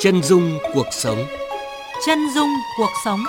Chân 0.00 0.22
dung 0.22 0.58
cuộc 0.74 0.86
sống. 0.90 1.18
Chân 2.06 2.18
dung 2.34 2.48
cuộc 2.78 2.90
sống. 3.04 3.20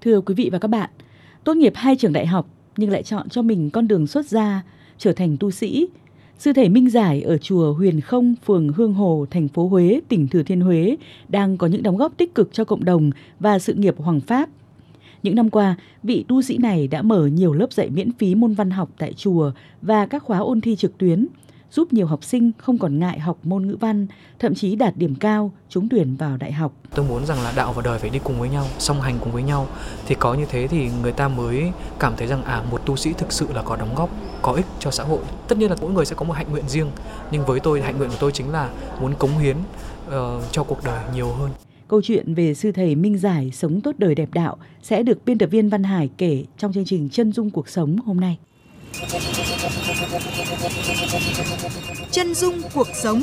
Thưa 0.00 0.20
quý 0.20 0.34
vị 0.34 0.48
và 0.52 0.58
các 0.58 0.68
bạn, 0.68 0.90
tốt 1.44 1.56
nghiệp 1.56 1.72
hai 1.76 1.96
trường 1.96 2.12
đại 2.12 2.26
học 2.26 2.46
nhưng 2.76 2.90
lại 2.90 3.02
chọn 3.02 3.28
cho 3.28 3.42
mình 3.42 3.70
con 3.70 3.88
đường 3.88 4.06
xuất 4.06 4.26
gia, 4.26 4.62
trở 4.98 5.12
thành 5.12 5.36
tu 5.40 5.50
sĩ. 5.50 5.88
Sư 6.38 6.52
thể 6.52 6.68
Minh 6.68 6.90
Giải 6.90 7.22
ở 7.22 7.38
chùa 7.38 7.72
Huyền 7.72 8.00
Không, 8.00 8.34
phường 8.46 8.68
Hương 8.68 8.94
Hồ, 8.94 9.26
thành 9.30 9.48
phố 9.48 9.68
Huế, 9.68 10.00
tỉnh 10.08 10.28
Thừa 10.28 10.42
Thiên 10.42 10.60
Huế 10.60 10.96
đang 11.28 11.56
có 11.56 11.66
những 11.66 11.82
đóng 11.82 11.96
góp 11.96 12.16
tích 12.16 12.34
cực 12.34 12.48
cho 12.52 12.64
cộng 12.64 12.84
đồng 12.84 13.10
và 13.40 13.58
sự 13.58 13.74
nghiệp 13.74 13.94
hoàng 13.98 14.20
pháp. 14.20 14.48
Những 15.22 15.34
năm 15.34 15.50
qua, 15.50 15.76
vị 16.02 16.24
tu 16.28 16.42
sĩ 16.42 16.58
này 16.58 16.88
đã 16.88 17.02
mở 17.02 17.26
nhiều 17.26 17.52
lớp 17.52 17.72
dạy 17.72 17.90
miễn 17.90 18.12
phí 18.12 18.34
môn 18.34 18.54
văn 18.54 18.70
học 18.70 18.88
tại 18.98 19.12
chùa 19.12 19.52
và 19.82 20.06
các 20.06 20.22
khóa 20.22 20.38
ôn 20.38 20.60
thi 20.60 20.76
trực 20.76 20.98
tuyến, 20.98 21.26
giúp 21.70 21.92
nhiều 21.92 22.06
học 22.06 22.24
sinh 22.24 22.50
không 22.58 22.78
còn 22.78 22.98
ngại 22.98 23.18
học 23.18 23.38
môn 23.42 23.66
ngữ 23.66 23.76
văn, 23.80 24.06
thậm 24.38 24.54
chí 24.54 24.76
đạt 24.76 24.96
điểm 24.96 25.14
cao, 25.14 25.52
trúng 25.68 25.88
tuyển 25.88 26.16
vào 26.16 26.36
đại 26.36 26.52
học. 26.52 26.72
Tôi 26.94 27.06
muốn 27.08 27.26
rằng 27.26 27.42
là 27.42 27.52
đạo 27.56 27.72
và 27.72 27.82
đời 27.82 27.98
phải 27.98 28.10
đi 28.10 28.18
cùng 28.24 28.40
với 28.40 28.48
nhau, 28.48 28.66
song 28.78 29.00
hành 29.00 29.18
cùng 29.20 29.32
với 29.32 29.42
nhau. 29.42 29.66
Thì 30.06 30.14
có 30.14 30.34
như 30.34 30.44
thế 30.48 30.66
thì 30.66 30.90
người 31.02 31.12
ta 31.12 31.28
mới 31.28 31.72
cảm 31.98 32.12
thấy 32.16 32.26
rằng 32.26 32.44
à 32.44 32.62
một 32.70 32.86
tu 32.86 32.96
sĩ 32.96 33.12
thực 33.12 33.32
sự 33.32 33.46
là 33.54 33.62
có 33.62 33.76
đóng 33.76 33.94
góp, 33.94 34.10
có 34.42 34.52
ích 34.52 34.66
cho 34.78 34.90
xã 34.90 35.04
hội. 35.04 35.20
Tất 35.48 35.58
nhiên 35.58 35.70
là 35.70 35.76
mỗi 35.80 35.92
người 35.92 36.04
sẽ 36.04 36.16
có 36.16 36.24
một 36.24 36.32
hạnh 36.32 36.50
nguyện 36.50 36.68
riêng, 36.68 36.90
nhưng 37.30 37.44
với 37.44 37.60
tôi 37.60 37.82
hạnh 37.82 37.98
nguyện 37.98 38.10
của 38.10 38.16
tôi 38.20 38.32
chính 38.32 38.50
là 38.50 38.70
muốn 39.00 39.14
cống 39.14 39.38
hiến 39.38 39.56
uh, 40.08 40.12
cho 40.52 40.64
cuộc 40.64 40.84
đời 40.84 41.00
nhiều 41.14 41.32
hơn. 41.32 41.50
Câu 41.90 42.02
chuyện 42.02 42.34
về 42.34 42.54
sư 42.54 42.72
thầy 42.72 42.94
Minh 42.94 43.18
Giải 43.18 43.50
sống 43.54 43.80
tốt 43.80 43.92
đời 43.98 44.14
đẹp 44.14 44.28
đạo 44.32 44.56
sẽ 44.82 45.02
được 45.02 45.24
biên 45.24 45.38
tập 45.38 45.46
viên 45.46 45.68
Văn 45.68 45.82
Hải 45.82 46.10
kể 46.18 46.44
trong 46.58 46.72
chương 46.72 46.84
trình 46.84 47.08
Chân 47.12 47.32
dung 47.32 47.50
cuộc 47.50 47.68
sống 47.68 47.96
hôm 48.06 48.20
nay. 48.20 48.38
Chân 52.10 52.34
dung 52.34 52.62
cuộc 52.74 52.86
sống 52.94 53.22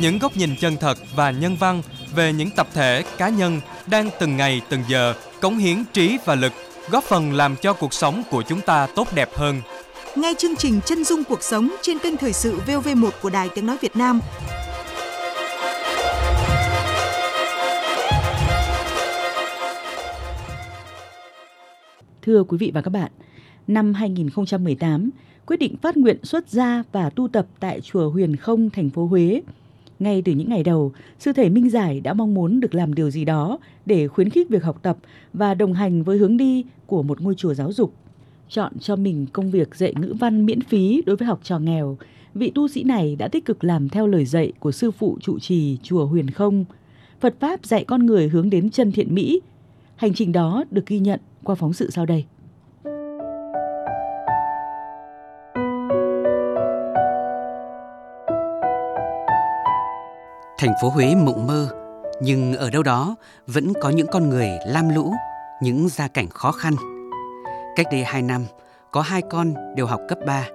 Những 0.00 0.18
góc 0.18 0.36
nhìn 0.36 0.56
chân 0.60 0.76
thật 0.76 0.98
và 1.16 1.30
nhân 1.30 1.56
văn 1.60 1.82
về 2.14 2.32
những 2.32 2.50
tập 2.56 2.68
thể, 2.74 3.04
cá 3.18 3.28
nhân 3.28 3.60
đang 3.86 4.10
từng 4.20 4.36
ngày 4.36 4.60
từng 4.68 4.82
giờ 4.88 5.14
cống 5.40 5.58
hiến 5.58 5.84
trí 5.92 6.18
và 6.24 6.34
lực, 6.34 6.52
góp 6.90 7.04
phần 7.04 7.32
làm 7.32 7.56
cho 7.56 7.72
cuộc 7.72 7.94
sống 7.94 8.22
của 8.30 8.42
chúng 8.42 8.60
ta 8.60 8.86
tốt 8.96 9.08
đẹp 9.14 9.28
hơn. 9.34 9.60
Ngay 10.16 10.34
chương 10.38 10.56
trình 10.56 10.80
Chân 10.86 11.04
dung 11.04 11.24
cuộc 11.24 11.42
sống 11.42 11.70
trên 11.82 11.98
kênh 11.98 12.16
Thời 12.16 12.32
sự 12.32 12.58
VOV1 12.66 13.10
của 13.22 13.30
Đài 13.30 13.48
Tiếng 13.54 13.66
Nói 13.66 13.76
Việt 13.80 13.96
Nam 13.96 14.20
Thưa 22.22 22.44
quý 22.44 22.58
vị 22.58 22.70
và 22.74 22.82
các 22.82 22.90
bạn, 22.90 23.10
năm 23.66 23.94
2018, 23.94 25.10
quyết 25.46 25.56
định 25.56 25.76
phát 25.76 25.96
nguyện 25.96 26.16
xuất 26.22 26.48
gia 26.48 26.82
và 26.92 27.10
tu 27.10 27.28
tập 27.28 27.46
tại 27.60 27.80
chùa 27.80 28.10
Huyền 28.10 28.36
Không, 28.36 28.70
thành 28.70 28.90
phố 28.90 29.06
Huế. 29.06 29.42
Ngay 29.98 30.22
từ 30.22 30.32
những 30.32 30.48
ngày 30.48 30.62
đầu, 30.62 30.92
sư 31.18 31.32
thầy 31.32 31.50
Minh 31.50 31.70
Giải 31.70 32.00
đã 32.00 32.14
mong 32.14 32.34
muốn 32.34 32.60
được 32.60 32.74
làm 32.74 32.94
điều 32.94 33.10
gì 33.10 33.24
đó 33.24 33.58
để 33.86 34.08
khuyến 34.08 34.30
khích 34.30 34.48
việc 34.48 34.64
học 34.64 34.78
tập 34.82 34.96
và 35.32 35.54
đồng 35.54 35.72
hành 35.72 36.02
với 36.02 36.18
hướng 36.18 36.36
đi 36.36 36.64
của 36.86 37.02
một 37.02 37.20
ngôi 37.20 37.34
chùa 37.34 37.54
giáo 37.54 37.72
dục. 37.72 37.94
Chọn 38.48 38.72
cho 38.78 38.96
mình 38.96 39.26
công 39.32 39.50
việc 39.50 39.74
dạy 39.74 39.94
ngữ 40.00 40.14
văn 40.20 40.46
miễn 40.46 40.60
phí 40.60 41.02
đối 41.06 41.16
với 41.16 41.28
học 41.28 41.40
trò 41.42 41.58
nghèo, 41.58 41.96
vị 42.34 42.52
tu 42.54 42.68
sĩ 42.68 42.84
này 42.84 43.16
đã 43.16 43.28
tích 43.28 43.44
cực 43.44 43.64
làm 43.64 43.88
theo 43.88 44.06
lời 44.06 44.24
dạy 44.24 44.52
của 44.58 44.72
sư 44.72 44.90
phụ 44.90 45.18
trụ 45.20 45.38
trì 45.38 45.78
chùa 45.82 46.06
Huyền 46.06 46.30
Không. 46.30 46.64
Phật 47.20 47.34
Pháp 47.40 47.66
dạy 47.66 47.84
con 47.84 48.06
người 48.06 48.28
hướng 48.28 48.50
đến 48.50 48.70
chân 48.70 48.92
thiện 48.92 49.14
mỹ. 49.14 49.40
Hành 49.96 50.14
trình 50.14 50.32
đó 50.32 50.64
được 50.70 50.86
ghi 50.86 50.98
nhận 50.98 51.20
qua 51.44 51.54
phóng 51.54 51.72
sự 51.72 51.90
sau 51.90 52.06
đây. 52.06 52.26
Thành 60.58 60.74
phố 60.82 60.88
Huế 60.88 61.14
mộng 61.14 61.46
mơ, 61.46 61.68
nhưng 62.20 62.54
ở 62.54 62.70
đâu 62.70 62.82
đó 62.82 63.16
vẫn 63.46 63.72
có 63.80 63.90
những 63.90 64.06
con 64.12 64.28
người 64.28 64.48
lam 64.66 64.88
lũ, 64.88 65.12
những 65.62 65.88
gia 65.88 66.08
cảnh 66.08 66.28
khó 66.28 66.52
khăn. 66.52 66.74
Cách 67.76 67.86
đây 67.92 68.04
2 68.04 68.22
năm, 68.22 68.44
có 68.90 69.00
hai 69.00 69.22
con 69.30 69.54
đều 69.76 69.86
học 69.86 70.00
cấp 70.08 70.18
3. 70.26 70.48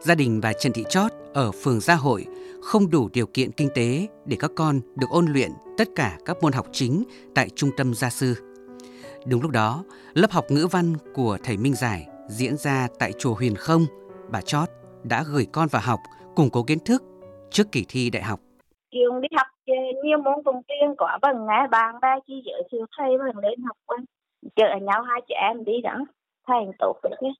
Gia 0.00 0.14
đình 0.14 0.40
bà 0.40 0.52
Trần 0.52 0.72
Thị 0.72 0.84
Chót 0.88 1.12
ở 1.34 1.50
phường 1.52 1.80
Gia 1.80 1.94
Hội 1.94 2.26
không 2.62 2.90
đủ 2.90 3.08
điều 3.12 3.26
kiện 3.26 3.52
kinh 3.52 3.68
tế 3.74 4.06
để 4.24 4.36
các 4.40 4.50
con 4.56 4.80
được 4.96 5.06
ôn 5.10 5.26
luyện 5.26 5.50
tất 5.78 5.88
cả 5.96 6.18
các 6.24 6.36
môn 6.42 6.52
học 6.52 6.66
chính 6.72 7.04
tại 7.34 7.48
trung 7.56 7.70
tâm 7.76 7.94
gia 7.94 8.10
sư. 8.10 8.45
Đúng 9.28 9.42
lúc 9.42 9.50
đó, 9.50 9.84
lớp 10.14 10.30
học 10.30 10.44
ngữ 10.48 10.66
văn 10.72 10.94
của 11.14 11.38
thầy 11.44 11.56
Minh 11.56 11.74
Giải 11.74 12.06
diễn 12.28 12.56
ra 12.56 12.88
tại 12.98 13.12
chùa 13.12 13.34
Huyền 13.34 13.54
Không, 13.56 13.82
bà 14.32 14.40
Chót 14.40 14.68
đã 15.04 15.24
gửi 15.32 15.46
con 15.52 15.68
vào 15.70 15.82
học 15.84 16.00
củng 16.36 16.50
cố 16.52 16.62
kiến 16.62 16.78
thức 16.86 17.02
trước 17.50 17.72
kỳ 17.72 17.84
thi 17.88 18.10
đại 18.10 18.22
học. 18.22 18.40
Trường 18.92 19.20
đi 19.20 19.28
học 19.36 19.46
nhiều 20.04 20.18
môn 20.18 20.34
cùng 20.44 20.62
tiên 20.68 20.94
có 20.98 21.18
bằng 21.22 21.46
ngã 21.46 21.66
bàn 21.70 21.94
ba 22.02 22.16
chi 22.26 22.34
giữa 22.46 22.62
siêu 22.70 22.86
thầy 22.98 23.18
bằng 23.18 23.38
lên 23.38 23.62
học 23.66 23.76
quân 23.86 24.04
chở 24.56 24.68
nhau 24.82 25.02
hai 25.02 25.20
chị 25.28 25.34
em 25.34 25.64
đi 25.64 25.72
đó 25.82 25.96
thầy 26.46 26.64
tốt 26.78 26.96
được 27.02 27.16
nhé. 27.20 27.32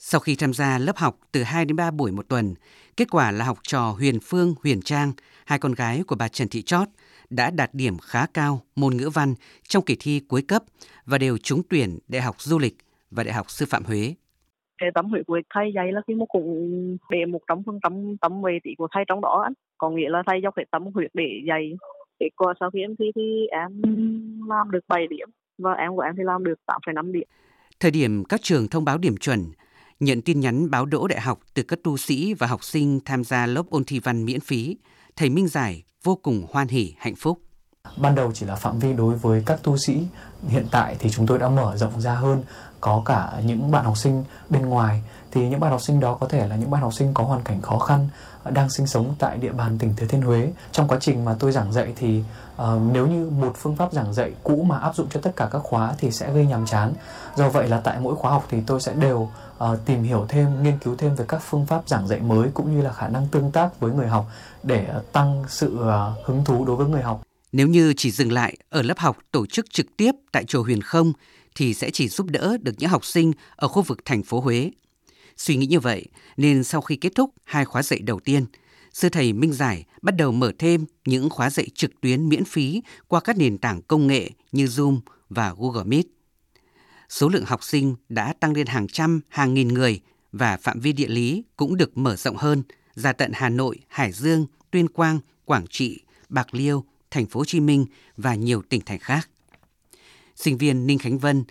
Sau 0.00 0.20
khi 0.20 0.36
tham 0.36 0.52
gia 0.52 0.78
lớp 0.78 0.96
học 0.96 1.18
từ 1.32 1.42
2 1.42 1.64
đến 1.64 1.76
3 1.76 1.90
buổi 1.90 2.12
một 2.12 2.28
tuần, 2.28 2.54
kết 2.96 3.10
quả 3.10 3.30
là 3.30 3.44
học 3.44 3.58
trò 3.62 3.80
Huyền 3.98 4.18
Phương, 4.22 4.54
Huyền 4.62 4.82
Trang, 4.82 5.12
hai 5.46 5.58
con 5.58 5.72
gái 5.72 6.02
của 6.06 6.16
bà 6.18 6.28
Trần 6.28 6.48
Thị 6.48 6.62
Chót 6.62 6.88
đã 7.30 7.50
đạt 7.50 7.70
điểm 7.72 7.98
khá 7.98 8.26
cao 8.34 8.60
môn 8.76 8.96
ngữ 8.96 9.10
văn 9.14 9.34
trong 9.68 9.84
kỳ 9.84 9.96
thi 10.00 10.20
cuối 10.28 10.42
cấp 10.42 10.62
và 11.06 11.18
đều 11.18 11.38
trúng 11.38 11.62
tuyển 11.68 11.98
Đại 12.08 12.22
học 12.22 12.34
Du 12.38 12.58
lịch 12.58 12.76
và 13.10 13.24
Đại 13.24 13.34
học 13.34 13.50
Sư 13.50 13.66
phạm 13.68 13.84
Huế. 13.84 14.14
Cái 14.78 14.90
tâm 14.94 15.06
huyết 15.06 15.26
của 15.26 15.40
thầy 15.54 15.72
dạy 15.74 15.92
là 15.92 16.00
khi 16.06 16.14
mà 16.14 16.24
cũng 16.28 16.96
để 17.10 17.26
một 17.26 17.40
trăm 17.48 17.62
phần 17.66 17.78
trăm 17.82 18.16
tâm 18.20 18.42
về 18.42 18.58
tỷ 18.64 18.70
của 18.78 18.88
thầy 18.94 19.04
trong 19.08 19.20
đó 19.20 19.42
anh. 19.44 19.52
Có 19.78 19.90
nghĩa 19.90 20.08
là 20.08 20.22
thầy 20.26 20.40
dốc 20.42 20.56
hết 20.56 20.64
tâm 20.70 20.82
huyết 20.94 21.10
để 21.14 21.42
dạy. 21.48 21.72
Kết 22.20 22.30
quả 22.36 22.54
sau 22.60 22.70
khi 22.70 22.80
em 22.80 22.96
thi 22.98 23.04
thì 23.14 23.46
em 23.50 23.82
làm 24.48 24.70
được 24.70 24.84
7 24.88 25.06
điểm 25.10 25.28
và 25.58 25.72
em 25.72 25.96
của 25.96 26.00
em 26.00 26.14
thì 26.16 26.22
làm 26.26 26.44
được 26.44 26.58
8,5 26.66 27.12
điểm. 27.12 27.28
Thời 27.80 27.90
điểm 27.90 28.24
các 28.24 28.40
trường 28.42 28.68
thông 28.68 28.84
báo 28.84 28.98
điểm 28.98 29.16
chuẩn, 29.16 29.40
nhận 30.00 30.22
tin 30.22 30.40
nhắn 30.40 30.70
báo 30.70 30.86
đỗ 30.86 31.06
đại 31.06 31.20
học 31.20 31.38
từ 31.54 31.62
các 31.62 31.78
tu 31.84 31.96
sĩ 31.96 32.34
và 32.34 32.46
học 32.46 32.64
sinh 32.64 33.00
tham 33.04 33.24
gia 33.24 33.46
lớp 33.46 33.62
ôn 33.70 33.84
thi 33.84 33.98
văn 33.98 34.24
miễn 34.24 34.40
phí, 34.40 34.76
thầy 35.16 35.30
Minh 35.30 35.48
Giải 35.48 35.82
vô 36.02 36.16
cùng 36.16 36.46
hoan 36.50 36.68
hỉ 36.68 36.94
hạnh 36.98 37.14
phúc. 37.16 37.38
Ban 37.96 38.14
đầu 38.14 38.32
chỉ 38.34 38.46
là 38.46 38.54
phạm 38.54 38.78
vi 38.78 38.92
đối 38.92 39.14
với 39.14 39.42
các 39.46 39.62
tu 39.62 39.76
sĩ, 39.76 40.02
hiện 40.48 40.66
tại 40.70 40.96
thì 40.98 41.10
chúng 41.10 41.26
tôi 41.26 41.38
đã 41.38 41.48
mở 41.48 41.76
rộng 41.76 42.00
ra 42.00 42.14
hơn, 42.14 42.42
có 42.80 43.02
cả 43.04 43.40
những 43.44 43.70
bạn 43.70 43.84
học 43.84 43.96
sinh 43.96 44.24
bên 44.48 44.66
ngoài 44.66 45.02
thì 45.32 45.48
những 45.48 45.60
bạn 45.60 45.70
học 45.70 45.82
sinh 45.82 46.00
đó 46.00 46.14
có 46.20 46.28
thể 46.28 46.46
là 46.46 46.56
những 46.56 46.70
bạn 46.70 46.82
học 46.82 46.94
sinh 46.94 47.14
có 47.14 47.24
hoàn 47.24 47.42
cảnh 47.42 47.62
khó 47.62 47.78
khăn 47.78 48.08
ờ, 48.42 48.50
đang 48.50 48.70
sinh 48.70 48.86
sống 48.86 49.14
tại 49.18 49.38
địa 49.38 49.52
bàn 49.52 49.78
tỉnh 49.78 49.96
Thừa 49.96 50.06
Thiên 50.06 50.22
Huế. 50.22 50.52
Trong 50.72 50.88
quá 50.88 50.98
trình 51.00 51.24
mà 51.24 51.36
tôi 51.38 51.52
giảng 51.52 51.72
dạy 51.72 51.92
thì 51.96 52.22
uh, 52.62 52.64
nếu 52.92 53.06
như 53.06 53.30
một 53.30 53.52
phương 53.56 53.76
pháp 53.76 53.92
giảng 53.92 54.14
dạy 54.14 54.32
cũ 54.42 54.64
mà 54.68 54.78
áp 54.78 54.96
dụng 54.96 55.06
cho 55.10 55.20
tất 55.20 55.36
cả 55.36 55.48
các 55.52 55.58
khóa 55.58 55.94
thì 55.98 56.10
sẽ 56.10 56.32
gây 56.32 56.46
nhàm 56.46 56.66
chán. 56.66 56.92
Do 57.36 57.48
vậy 57.48 57.68
là 57.68 57.80
tại 57.80 58.00
mỗi 58.00 58.16
khóa 58.16 58.30
học 58.30 58.46
thì 58.50 58.58
tôi 58.66 58.80
sẽ 58.80 58.94
đều 58.94 59.18
uh, 59.64 59.78
tìm 59.84 60.02
hiểu 60.02 60.26
thêm, 60.28 60.62
nghiên 60.62 60.78
cứu 60.78 60.96
thêm 60.98 61.14
về 61.14 61.24
các 61.28 61.42
phương 61.42 61.66
pháp 61.66 61.88
giảng 61.88 62.08
dạy 62.08 62.20
mới 62.20 62.48
cũng 62.54 62.76
như 62.76 62.82
là 62.82 62.92
khả 62.92 63.08
năng 63.08 63.26
tương 63.26 63.50
tác 63.50 63.80
với 63.80 63.92
người 63.92 64.08
học 64.08 64.26
để 64.62 64.86
uh, 64.96 65.12
tăng 65.12 65.44
sự 65.48 65.78
uh, 65.80 66.26
hứng 66.26 66.44
thú 66.44 66.64
đối 66.64 66.76
với 66.76 66.86
người 66.86 67.02
học. 67.02 67.22
Nếu 67.52 67.68
như 67.68 67.94
chỉ 67.96 68.10
dừng 68.10 68.32
lại 68.32 68.56
ở 68.70 68.82
lớp 68.82 68.98
học 68.98 69.16
tổ 69.32 69.46
chức 69.46 69.70
trực 69.70 69.86
tiếp 69.96 70.12
tại 70.32 70.44
chùa 70.44 70.62
Huyền 70.62 70.82
Không 70.82 71.12
thì 71.54 71.74
sẽ 71.74 71.90
chỉ 71.90 72.08
giúp 72.08 72.26
đỡ 72.30 72.56
được 72.62 72.72
những 72.78 72.90
học 72.90 73.04
sinh 73.04 73.32
ở 73.56 73.68
khu 73.68 73.82
vực 73.82 73.98
thành 74.04 74.22
phố 74.22 74.40
Huế. 74.40 74.70
Suy 75.38 75.56
nghĩ 75.56 75.66
như 75.66 75.80
vậy 75.80 76.06
nên 76.36 76.64
sau 76.64 76.80
khi 76.80 76.96
kết 76.96 77.12
thúc 77.14 77.34
hai 77.44 77.64
khóa 77.64 77.82
dạy 77.82 78.00
đầu 78.00 78.20
tiên, 78.20 78.46
sư 78.92 79.08
thầy 79.08 79.32
Minh 79.32 79.52
Giải 79.52 79.84
bắt 80.02 80.16
đầu 80.16 80.32
mở 80.32 80.52
thêm 80.58 80.84
những 81.04 81.30
khóa 81.30 81.50
dạy 81.50 81.68
trực 81.74 82.00
tuyến 82.00 82.28
miễn 82.28 82.44
phí 82.44 82.82
qua 83.08 83.20
các 83.20 83.36
nền 83.36 83.58
tảng 83.58 83.82
công 83.82 84.06
nghệ 84.06 84.30
như 84.52 84.64
Zoom 84.64 85.00
và 85.28 85.54
Google 85.58 85.84
Meet. 85.84 86.06
Số 87.08 87.28
lượng 87.28 87.44
học 87.44 87.64
sinh 87.64 87.96
đã 88.08 88.32
tăng 88.40 88.52
lên 88.52 88.66
hàng 88.66 88.86
trăm, 88.86 89.20
hàng 89.28 89.54
nghìn 89.54 89.68
người 89.68 90.00
và 90.32 90.56
phạm 90.56 90.80
vi 90.80 90.92
địa 90.92 91.08
lý 91.08 91.44
cũng 91.56 91.76
được 91.76 91.98
mở 91.98 92.16
rộng 92.16 92.36
hơn 92.36 92.62
ra 92.94 93.12
tận 93.12 93.30
Hà 93.34 93.48
Nội, 93.48 93.78
Hải 93.88 94.12
Dương, 94.12 94.46
Tuyên 94.70 94.88
Quang, 94.88 95.20
Quảng 95.44 95.66
Trị, 95.70 96.00
Bạc 96.28 96.54
Liêu, 96.54 96.84
Thành 97.10 97.26
phố 97.26 97.40
Hồ 97.40 97.44
Chí 97.44 97.60
Minh 97.60 97.86
và 98.16 98.34
nhiều 98.34 98.62
tỉnh 98.68 98.80
thành 98.86 98.98
khác. 98.98 99.30
Sinh 100.36 100.58
viên 100.58 100.86
Ninh 100.86 100.98
Khánh 100.98 101.18
Vân, 101.18 101.44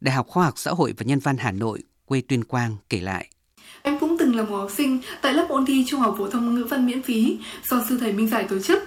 Đại 0.00 0.14
học 0.14 0.26
Khoa 0.26 0.44
học 0.44 0.54
Xã 0.56 0.70
hội 0.70 0.94
và 0.98 1.04
Nhân 1.04 1.18
văn 1.18 1.36
Hà 1.36 1.52
Nội, 1.52 1.82
quê 2.06 2.20
Tuyên 2.28 2.44
Quang 2.44 2.76
kể 2.90 3.00
lại. 3.00 3.28
Em 3.82 3.98
cũng 3.98 4.18
từng 4.18 4.36
là 4.36 4.42
một 4.42 4.56
học 4.56 4.70
sinh 4.76 4.98
tại 5.22 5.34
lớp 5.34 5.46
ôn 5.48 5.66
thi 5.66 5.84
Trung 5.88 6.00
học 6.00 6.14
phổ 6.18 6.30
thông 6.30 6.54
ngữ 6.54 6.64
văn 6.64 6.86
miễn 6.86 7.02
phí 7.02 7.38
do 7.70 7.84
sư 7.88 7.98
thầy 8.00 8.12
Minh 8.12 8.28
Giải 8.28 8.44
tổ 8.44 8.58
chức. 8.58 8.82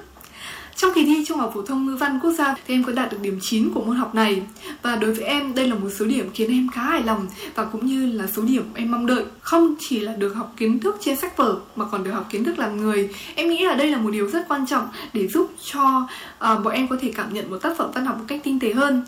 Trong 0.75 0.92
kỳ 0.95 1.06
thi 1.06 1.25
Trung 1.27 1.38
học 1.38 1.51
phổ 1.56 1.62
thông 1.62 1.86
ngữ 1.86 1.95
văn 1.95 2.19
quốc 2.24 2.31
gia 2.31 2.56
thì 2.68 2.74
em 2.74 2.83
có 2.83 2.92
đạt 2.92 3.12
được 3.12 3.18
điểm 3.21 3.39
9 3.42 3.74
của 3.74 3.83
môn 3.83 3.95
học 3.95 4.16
này 4.16 4.42
và 4.81 4.95
đối 4.95 5.13
với 5.13 5.25
em 5.25 5.56
đây 5.56 5.68
là 5.68 5.75
một 5.75 5.89
số 6.00 6.06
điểm 6.06 6.30
khiến 6.33 6.51
em 6.51 6.69
khá 6.74 6.81
hài 6.81 7.04
lòng 7.04 7.27
và 7.56 7.66
cũng 7.66 7.86
như 7.86 8.06
là 8.06 8.27
số 8.27 8.42
điểm 8.42 8.63
em 8.75 8.92
mong 8.92 9.06
đợi. 9.06 9.24
Không 9.39 9.75
chỉ 9.80 10.00
là 10.00 10.13
được 10.13 10.33
học 10.33 10.54
kiến 10.57 10.80
thức 10.80 10.98
trên 11.01 11.15
sách 11.15 11.38
vở 11.38 11.60
mà 11.75 11.86
còn 11.92 12.04
được 12.04 12.12
học 12.12 12.27
kiến 12.31 12.44
thức 12.44 12.60
làm 12.60 12.77
người. 12.77 13.10
Em 13.36 13.50
nghĩ 13.50 13.65
là 13.65 13.75
đây 13.75 13.92
là 13.92 13.98
một 13.98 14.12
điều 14.12 14.30
rất 14.30 14.48
quan 14.48 14.68
trọng 14.68 14.88
để 15.13 15.27
giúp 15.27 15.51
cho 15.72 16.07
uh, 16.33 16.63
bọn 16.63 16.74
em 16.74 16.88
có 16.88 16.98
thể 17.01 17.12
cảm 17.15 17.33
nhận 17.33 17.51
một 17.51 17.57
tác 17.57 17.77
phẩm 17.77 17.92
văn 17.94 18.06
học 18.06 18.18
một 18.18 18.25
cách 18.27 18.42
tinh 18.44 18.60
tế 18.60 18.74
hơn 18.74 19.06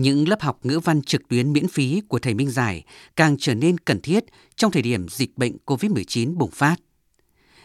những 0.00 0.28
lớp 0.28 0.40
học 0.40 0.58
ngữ 0.62 0.80
văn 0.84 1.02
trực 1.02 1.28
tuyến 1.28 1.52
miễn 1.52 1.68
phí 1.68 2.02
của 2.08 2.18
thầy 2.18 2.34
Minh 2.34 2.50
Giải 2.50 2.84
càng 3.16 3.36
trở 3.38 3.54
nên 3.54 3.78
cần 3.78 4.00
thiết 4.00 4.24
trong 4.56 4.70
thời 4.70 4.82
điểm 4.82 5.08
dịch 5.08 5.38
bệnh 5.38 5.56
COVID-19 5.66 6.36
bùng 6.36 6.50
phát. 6.50 6.76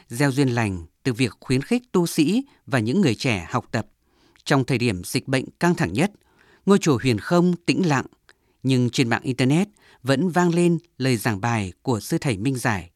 Gieo 0.07 0.31
duyên 0.31 0.49
lành 0.49 0.85
từ 1.03 1.13
việc 1.13 1.31
khuyến 1.39 1.61
khích 1.61 1.91
tu 1.91 2.07
sĩ 2.07 2.43
và 2.65 2.79
những 2.79 3.01
người 3.01 3.15
trẻ 3.15 3.47
học 3.49 3.65
tập. 3.71 3.87
Trong 4.43 4.65
thời 4.65 4.77
điểm 4.77 5.03
dịch 5.03 5.27
bệnh 5.27 5.45
căng 5.59 5.75
thẳng 5.75 5.93
nhất, 5.93 6.11
ngôi 6.65 6.77
chùa 6.77 6.97
huyền 7.01 7.19
không 7.19 7.55
tĩnh 7.65 7.87
lặng, 7.87 8.05
nhưng 8.63 8.89
trên 8.89 9.09
mạng 9.09 9.23
Internet 9.23 9.67
vẫn 10.03 10.29
vang 10.29 10.53
lên 10.53 10.77
lời 10.97 11.17
giảng 11.17 11.41
bài 11.41 11.73
của 11.81 11.99
sư 11.99 12.17
thầy 12.21 12.37
Minh 12.37 12.55
Giải. 12.55 12.89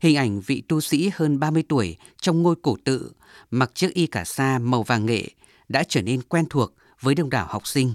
Hình 0.00 0.16
ảnh 0.16 0.40
vị 0.40 0.62
tu 0.68 0.80
sĩ 0.80 1.10
hơn 1.14 1.38
30 1.38 1.64
tuổi 1.68 1.96
trong 2.20 2.42
ngôi 2.42 2.54
cổ 2.62 2.76
tự, 2.84 3.12
mặc 3.50 3.70
chiếc 3.74 3.94
y 3.94 4.06
cả 4.06 4.24
sa 4.24 4.58
màu 4.58 4.82
vàng 4.82 5.06
nghệ 5.06 5.30
đã 5.68 5.84
trở 5.88 6.02
nên 6.02 6.22
quen 6.22 6.44
thuộc 6.50 6.74
với 7.00 7.14
đông 7.14 7.30
đảo 7.30 7.46
học 7.50 7.66
sinh. 7.66 7.92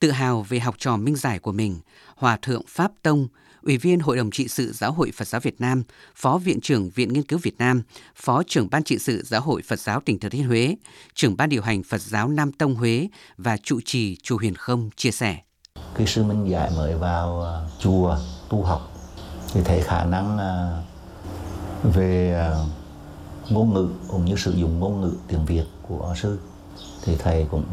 Tự 0.00 0.10
hào 0.10 0.42
về 0.42 0.58
học 0.58 0.74
trò 0.78 0.96
Minh 0.96 1.16
Giải 1.16 1.38
của 1.38 1.52
mình, 1.52 1.80
Hòa 2.16 2.38
Thượng 2.42 2.62
Pháp 2.68 2.92
Tông, 3.02 3.28
Ủy 3.62 3.78
viên 3.78 4.00
Hội 4.00 4.16
đồng 4.16 4.30
trị 4.30 4.48
sự 4.48 4.72
Giáo 4.72 4.92
hội 4.92 5.10
Phật 5.16 5.28
giáo 5.28 5.40
Việt 5.40 5.60
Nam, 5.60 5.82
Phó 6.14 6.38
Viện 6.38 6.60
trưởng 6.60 6.90
Viện 6.90 7.12
Nghiên 7.12 7.22
cứu 7.22 7.38
Việt 7.42 7.58
Nam, 7.58 7.82
Phó 8.16 8.42
trưởng 8.46 8.70
Ban 8.70 8.82
trị 8.82 8.98
sự 8.98 9.22
Giáo 9.24 9.40
hội 9.40 9.62
Phật 9.62 9.80
giáo 9.80 10.00
tỉnh 10.00 10.18
Thừa 10.18 10.28
Thiên 10.28 10.46
Huế, 10.46 10.76
trưởng 11.14 11.36
Ban 11.36 11.48
điều 11.48 11.62
hành 11.62 11.82
Phật 11.82 12.00
giáo 12.00 12.28
Nam 12.28 12.52
Tông 12.52 12.74
Huế 12.74 13.08
và 13.36 13.56
trụ 13.56 13.80
trì 13.84 14.16
chùa 14.22 14.38
Huyền 14.38 14.54
Không 14.54 14.90
chia 14.96 15.10
sẻ. 15.10 15.38
Khi 15.94 16.06
sư 16.06 16.24
Minh 16.24 16.50
Giải 16.50 16.70
mới 16.76 16.94
vào 16.94 17.42
à, 17.42 17.52
chùa 17.80 18.16
tu 18.48 18.62
học 18.62 18.92
thì 19.52 19.60
thấy 19.64 19.82
khả 19.82 20.04
năng 20.04 20.38
à, 20.38 20.82
về 21.82 22.34
à, 22.34 22.50
ngôn 23.50 23.74
ngữ 23.74 23.88
cũng 24.08 24.24
như 24.24 24.36
sử 24.36 24.52
dụng 24.52 24.80
ngôn 24.80 25.00
ngữ 25.00 25.12
tiếng 25.28 25.46
Việt 25.46 25.64
của 25.82 26.14
sư 26.22 26.38
thì 27.04 27.16
thầy 27.18 27.46
cũng 27.50 27.64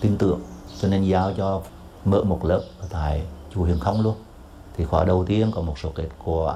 tin 0.00 0.18
tưởng 0.18 0.40
cho 0.82 0.88
nên 0.88 1.02
giao 1.02 1.32
cho 1.36 1.62
mở 2.04 2.24
một 2.24 2.44
lớp 2.44 2.62
tại 2.90 3.22
chùa 3.54 3.64
Hiền 3.64 3.78
Không 3.80 4.00
luôn. 4.00 4.14
Thì 4.76 4.84
khóa 4.84 5.04
đầu 5.04 5.24
tiên 5.24 5.50
có 5.54 5.62
một 5.62 5.78
số 5.78 5.90
kết 5.94 6.08
quả 6.24 6.54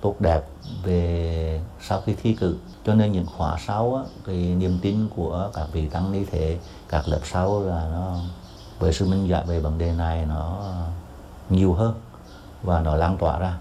tốt 0.00 0.14
đẹp 0.20 0.42
về 0.82 1.60
sau 1.80 2.00
khi 2.00 2.14
thi 2.22 2.34
cử. 2.34 2.56
Cho 2.86 2.94
nên 2.94 3.12
những 3.12 3.26
khóa 3.26 3.56
sau 3.66 3.94
á, 3.94 4.02
cái 4.26 4.36
niềm 4.36 4.78
tin 4.82 5.08
của 5.16 5.50
các 5.54 5.66
vị 5.72 5.88
tăng 5.88 6.12
ni 6.12 6.24
thế 6.24 6.58
các 6.88 7.08
lớp 7.08 7.20
sau 7.24 7.60
là 7.60 7.88
nó 7.92 8.16
với 8.78 8.92
sự 8.92 9.08
minh 9.08 9.28
giải 9.28 9.44
về 9.46 9.60
vấn 9.60 9.78
đề 9.78 9.92
này 9.92 10.26
nó 10.26 10.72
nhiều 11.50 11.74
hơn 11.74 11.94
và 12.62 12.80
nó 12.80 12.96
lan 12.96 13.16
tỏa 13.18 13.38
ra. 13.38 13.58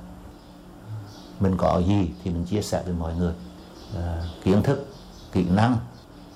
Mình 1.40 1.58
có 1.58 1.82
gì 1.88 2.10
thì 2.24 2.32
mình 2.32 2.46
chia 2.46 2.62
sẻ 2.62 2.84
với 2.86 2.94
mọi 2.94 3.16
người. 3.16 3.34
À, 3.96 4.22
kiến 4.44 4.64
thức 4.64 4.88
kỹ 5.32 5.46
năng 5.50 5.78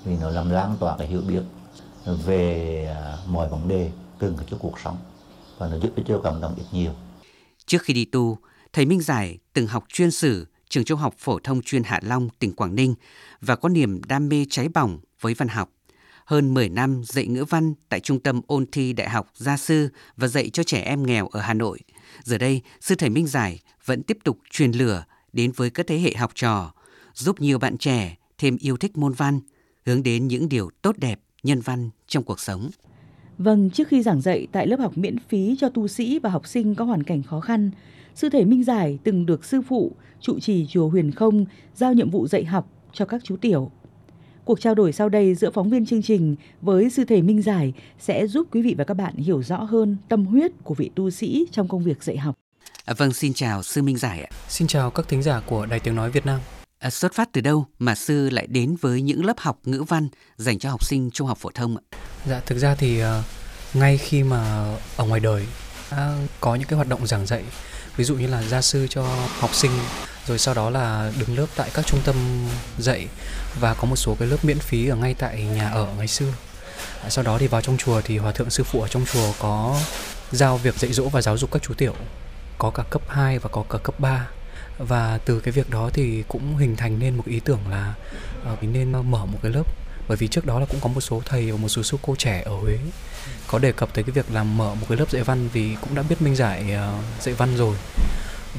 thì 0.05 0.17
nó 0.17 0.29
làm 0.29 0.49
lan 0.49 0.75
tỏa 0.79 0.97
cái 0.97 1.07
hiểu 1.07 1.21
biết 1.27 1.41
về 2.05 2.85
à, 2.95 3.17
mọi 3.27 3.49
vấn 3.49 3.67
đề 3.67 3.91
từng 4.19 4.37
cái 4.37 4.59
cuộc 4.59 4.79
sống 4.79 4.97
và 5.57 5.67
nó 5.67 5.77
giúp 5.77 5.91
ích 5.95 6.05
cho 6.07 6.21
cộng 6.23 6.41
đồng 6.41 6.55
ít 6.55 6.65
nhiều. 6.71 6.91
Trước 7.65 7.81
khi 7.81 7.93
đi 7.93 8.05
tu, 8.05 8.37
thầy 8.73 8.85
Minh 8.85 9.01
Giải 9.01 9.37
từng 9.53 9.67
học 9.67 9.83
chuyên 9.87 10.11
sử 10.11 10.47
trường 10.69 10.83
trung 10.83 10.99
học 10.99 11.15
phổ 11.17 11.39
thông 11.39 11.61
chuyên 11.61 11.83
Hạ 11.83 11.99
Long, 12.03 12.29
tỉnh 12.39 12.53
Quảng 12.53 12.75
Ninh 12.75 12.95
và 13.41 13.55
có 13.55 13.69
niềm 13.69 14.01
đam 14.07 14.29
mê 14.29 14.45
cháy 14.49 14.67
bỏng 14.67 14.99
với 15.21 15.33
văn 15.33 15.47
học. 15.47 15.69
Hơn 16.25 16.53
10 16.53 16.69
năm 16.69 17.01
dạy 17.05 17.27
ngữ 17.27 17.45
văn 17.45 17.73
tại 17.89 17.99
Trung 17.99 18.19
tâm 18.19 18.41
ôn 18.47 18.65
thi 18.71 18.93
Đại 18.93 19.09
học 19.09 19.27
Gia 19.35 19.57
Sư 19.57 19.89
và 20.17 20.27
dạy 20.27 20.49
cho 20.49 20.63
trẻ 20.63 20.81
em 20.81 21.05
nghèo 21.05 21.27
ở 21.27 21.41
Hà 21.41 21.53
Nội. 21.53 21.79
Giờ 22.23 22.37
đây, 22.37 22.61
sư 22.81 22.95
thầy 22.95 23.09
Minh 23.09 23.27
Giải 23.27 23.59
vẫn 23.85 24.03
tiếp 24.03 24.17
tục 24.23 24.37
truyền 24.51 24.71
lửa 24.71 25.03
đến 25.33 25.51
với 25.51 25.69
các 25.69 25.87
thế 25.87 25.99
hệ 25.99 26.13
học 26.15 26.31
trò, 26.35 26.73
giúp 27.13 27.41
nhiều 27.41 27.59
bạn 27.59 27.77
trẻ 27.77 28.17
thêm 28.37 28.57
yêu 28.57 28.77
thích 28.77 28.97
môn 28.97 29.13
văn, 29.13 29.39
hướng 29.85 30.03
đến 30.03 30.27
những 30.27 30.49
điều 30.49 30.69
tốt 30.81 30.95
đẹp, 30.97 31.19
nhân 31.43 31.61
văn 31.61 31.89
trong 32.07 32.23
cuộc 32.23 32.39
sống. 32.39 32.69
Vâng, 33.37 33.69
trước 33.69 33.87
khi 33.87 34.01
giảng 34.01 34.21
dạy 34.21 34.47
tại 34.51 34.67
lớp 34.67 34.79
học 34.79 34.97
miễn 34.97 35.19
phí 35.19 35.55
cho 35.59 35.69
tu 35.69 35.87
sĩ 35.87 36.19
và 36.19 36.29
học 36.29 36.47
sinh 36.47 36.75
có 36.75 36.85
hoàn 36.85 37.03
cảnh 37.03 37.23
khó 37.23 37.39
khăn, 37.39 37.71
sư 38.15 38.29
thầy 38.29 38.45
Minh 38.45 38.63
Giải 38.63 38.99
từng 39.03 39.25
được 39.25 39.45
sư 39.45 39.61
phụ, 39.61 39.91
trụ 40.21 40.39
trì 40.39 40.67
chùa 40.67 40.89
Huyền 40.89 41.11
Không 41.11 41.45
giao 41.75 41.93
nhiệm 41.93 42.09
vụ 42.09 42.27
dạy 42.27 42.45
học 42.45 42.69
cho 42.93 43.05
các 43.05 43.21
chú 43.23 43.35
tiểu. 43.37 43.71
Cuộc 44.45 44.59
trao 44.59 44.75
đổi 44.75 44.91
sau 44.91 45.09
đây 45.09 45.35
giữa 45.35 45.51
phóng 45.51 45.69
viên 45.69 45.85
chương 45.85 46.01
trình 46.01 46.35
với 46.61 46.89
sư 46.89 47.05
thầy 47.05 47.21
Minh 47.21 47.41
Giải 47.41 47.73
sẽ 47.99 48.27
giúp 48.27 48.47
quý 48.51 48.61
vị 48.61 48.75
và 48.77 48.83
các 48.83 48.93
bạn 48.93 49.15
hiểu 49.15 49.43
rõ 49.43 49.63
hơn 49.63 49.97
tâm 50.09 50.25
huyết 50.25 50.51
của 50.63 50.73
vị 50.73 50.91
tu 50.95 51.09
sĩ 51.09 51.45
trong 51.51 51.67
công 51.67 51.83
việc 51.83 52.03
dạy 52.03 52.17
học. 52.17 52.35
À, 52.85 52.93
vâng, 52.97 53.13
xin 53.13 53.33
chào 53.33 53.63
sư 53.63 53.81
Minh 53.81 53.97
Giải 53.97 54.21
ạ. 54.21 54.29
Xin 54.47 54.67
chào 54.67 54.91
các 54.91 55.07
thính 55.07 55.23
giả 55.23 55.41
của 55.45 55.65
Đài 55.65 55.79
Tiếng 55.79 55.95
Nói 55.95 56.11
Việt 56.11 56.25
Nam. 56.25 56.39
À, 56.81 56.89
xuất 56.89 57.13
phát 57.13 57.29
từ 57.31 57.41
đâu 57.41 57.65
mà 57.79 57.95
sư 57.95 58.29
lại 58.29 58.47
đến 58.47 58.75
với 58.81 59.01
những 59.01 59.25
lớp 59.25 59.39
học 59.39 59.59
ngữ 59.63 59.83
văn 59.87 60.09
dành 60.37 60.59
cho 60.59 60.69
học 60.69 60.85
sinh 60.85 61.11
trung 61.11 61.27
học 61.27 61.37
phổ 61.37 61.49
thông 61.55 61.77
ạ? 61.77 61.83
Dạ, 62.27 62.41
thực 62.45 62.57
ra 62.57 62.75
thì 62.75 63.03
uh, 63.03 63.07
ngay 63.73 63.97
khi 63.97 64.23
mà 64.23 64.65
ở 64.97 65.05
ngoài 65.05 65.19
đời 65.19 65.45
đã 65.91 66.17
có 66.39 66.55
những 66.55 66.67
cái 66.67 66.75
hoạt 66.75 66.87
động 66.87 67.07
giảng 67.07 67.25
dạy, 67.25 67.43
ví 67.97 68.03
dụ 68.03 68.15
như 68.15 68.27
là 68.27 68.43
gia 68.43 68.61
sư 68.61 68.87
cho 68.89 69.03
học 69.39 69.55
sinh, 69.55 69.71
rồi 70.27 70.39
sau 70.39 70.53
đó 70.53 70.69
là 70.69 71.11
đứng 71.19 71.37
lớp 71.37 71.45
tại 71.55 71.69
các 71.73 71.85
trung 71.87 71.99
tâm 72.05 72.15
dạy 72.77 73.07
và 73.59 73.73
có 73.73 73.87
một 73.87 73.95
số 73.95 74.15
cái 74.19 74.27
lớp 74.27 74.45
miễn 74.45 74.59
phí 74.59 74.87
ở 74.87 74.95
ngay 74.95 75.13
tại 75.13 75.43
nhà 75.43 75.69
ở 75.69 75.87
ngày 75.97 76.07
xưa. 76.07 76.33
À, 77.03 77.09
sau 77.09 77.23
đó 77.23 77.37
thì 77.37 77.47
vào 77.47 77.61
trong 77.61 77.77
chùa 77.77 78.01
thì 78.01 78.17
hòa 78.17 78.31
thượng 78.31 78.49
sư 78.49 78.63
phụ 78.63 78.81
ở 78.81 78.87
trong 78.87 79.05
chùa 79.05 79.33
có 79.39 79.79
giao 80.31 80.57
việc 80.57 80.75
dạy 80.75 80.93
dỗ 80.93 81.09
và 81.09 81.21
giáo 81.21 81.37
dục 81.37 81.51
các 81.51 81.61
chú 81.61 81.73
tiểu 81.73 81.95
có 82.57 82.71
cả 82.75 82.83
cấp 82.89 83.01
2 83.07 83.39
và 83.39 83.49
có 83.49 83.63
cả 83.69 83.77
cấp 83.83 83.99
3 83.99 84.27
và 84.87 85.19
từ 85.25 85.39
cái 85.39 85.51
việc 85.51 85.69
đó 85.69 85.89
thì 85.93 86.23
cũng 86.27 86.57
hình 86.57 86.75
thành 86.75 86.99
nên 86.99 87.17
một 87.17 87.23
ý 87.25 87.39
tưởng 87.39 87.59
là 87.69 87.93
uh, 88.53 88.61
mình 88.61 88.73
nên 88.73 88.91
mở 88.91 89.25
một 89.25 89.39
cái 89.41 89.51
lớp. 89.51 89.63
Bởi 90.07 90.17
vì 90.17 90.27
trước 90.27 90.45
đó 90.45 90.59
là 90.59 90.65
cũng 90.65 90.79
có 90.79 90.89
một 90.89 91.01
số 91.01 91.21
thầy 91.25 91.51
và 91.51 91.57
một 91.57 91.69
số 91.69 91.83
sư 91.83 91.97
cô 92.01 92.15
trẻ 92.15 92.41
ở 92.45 92.55
Huế 92.55 92.77
có 93.47 93.59
đề 93.59 93.71
cập 93.71 93.93
tới 93.93 94.03
cái 94.03 94.11
việc 94.11 94.25
làm 94.31 94.57
mở 94.57 94.75
một 94.75 94.85
cái 94.89 94.97
lớp 94.97 95.11
dạy 95.11 95.23
văn 95.23 95.49
vì 95.53 95.75
cũng 95.81 95.95
đã 95.95 96.03
biết 96.03 96.21
minh 96.21 96.35
giải 96.35 96.63
uh, 96.63 97.23
dạy 97.23 97.35
văn 97.35 97.57
rồi. 97.57 97.75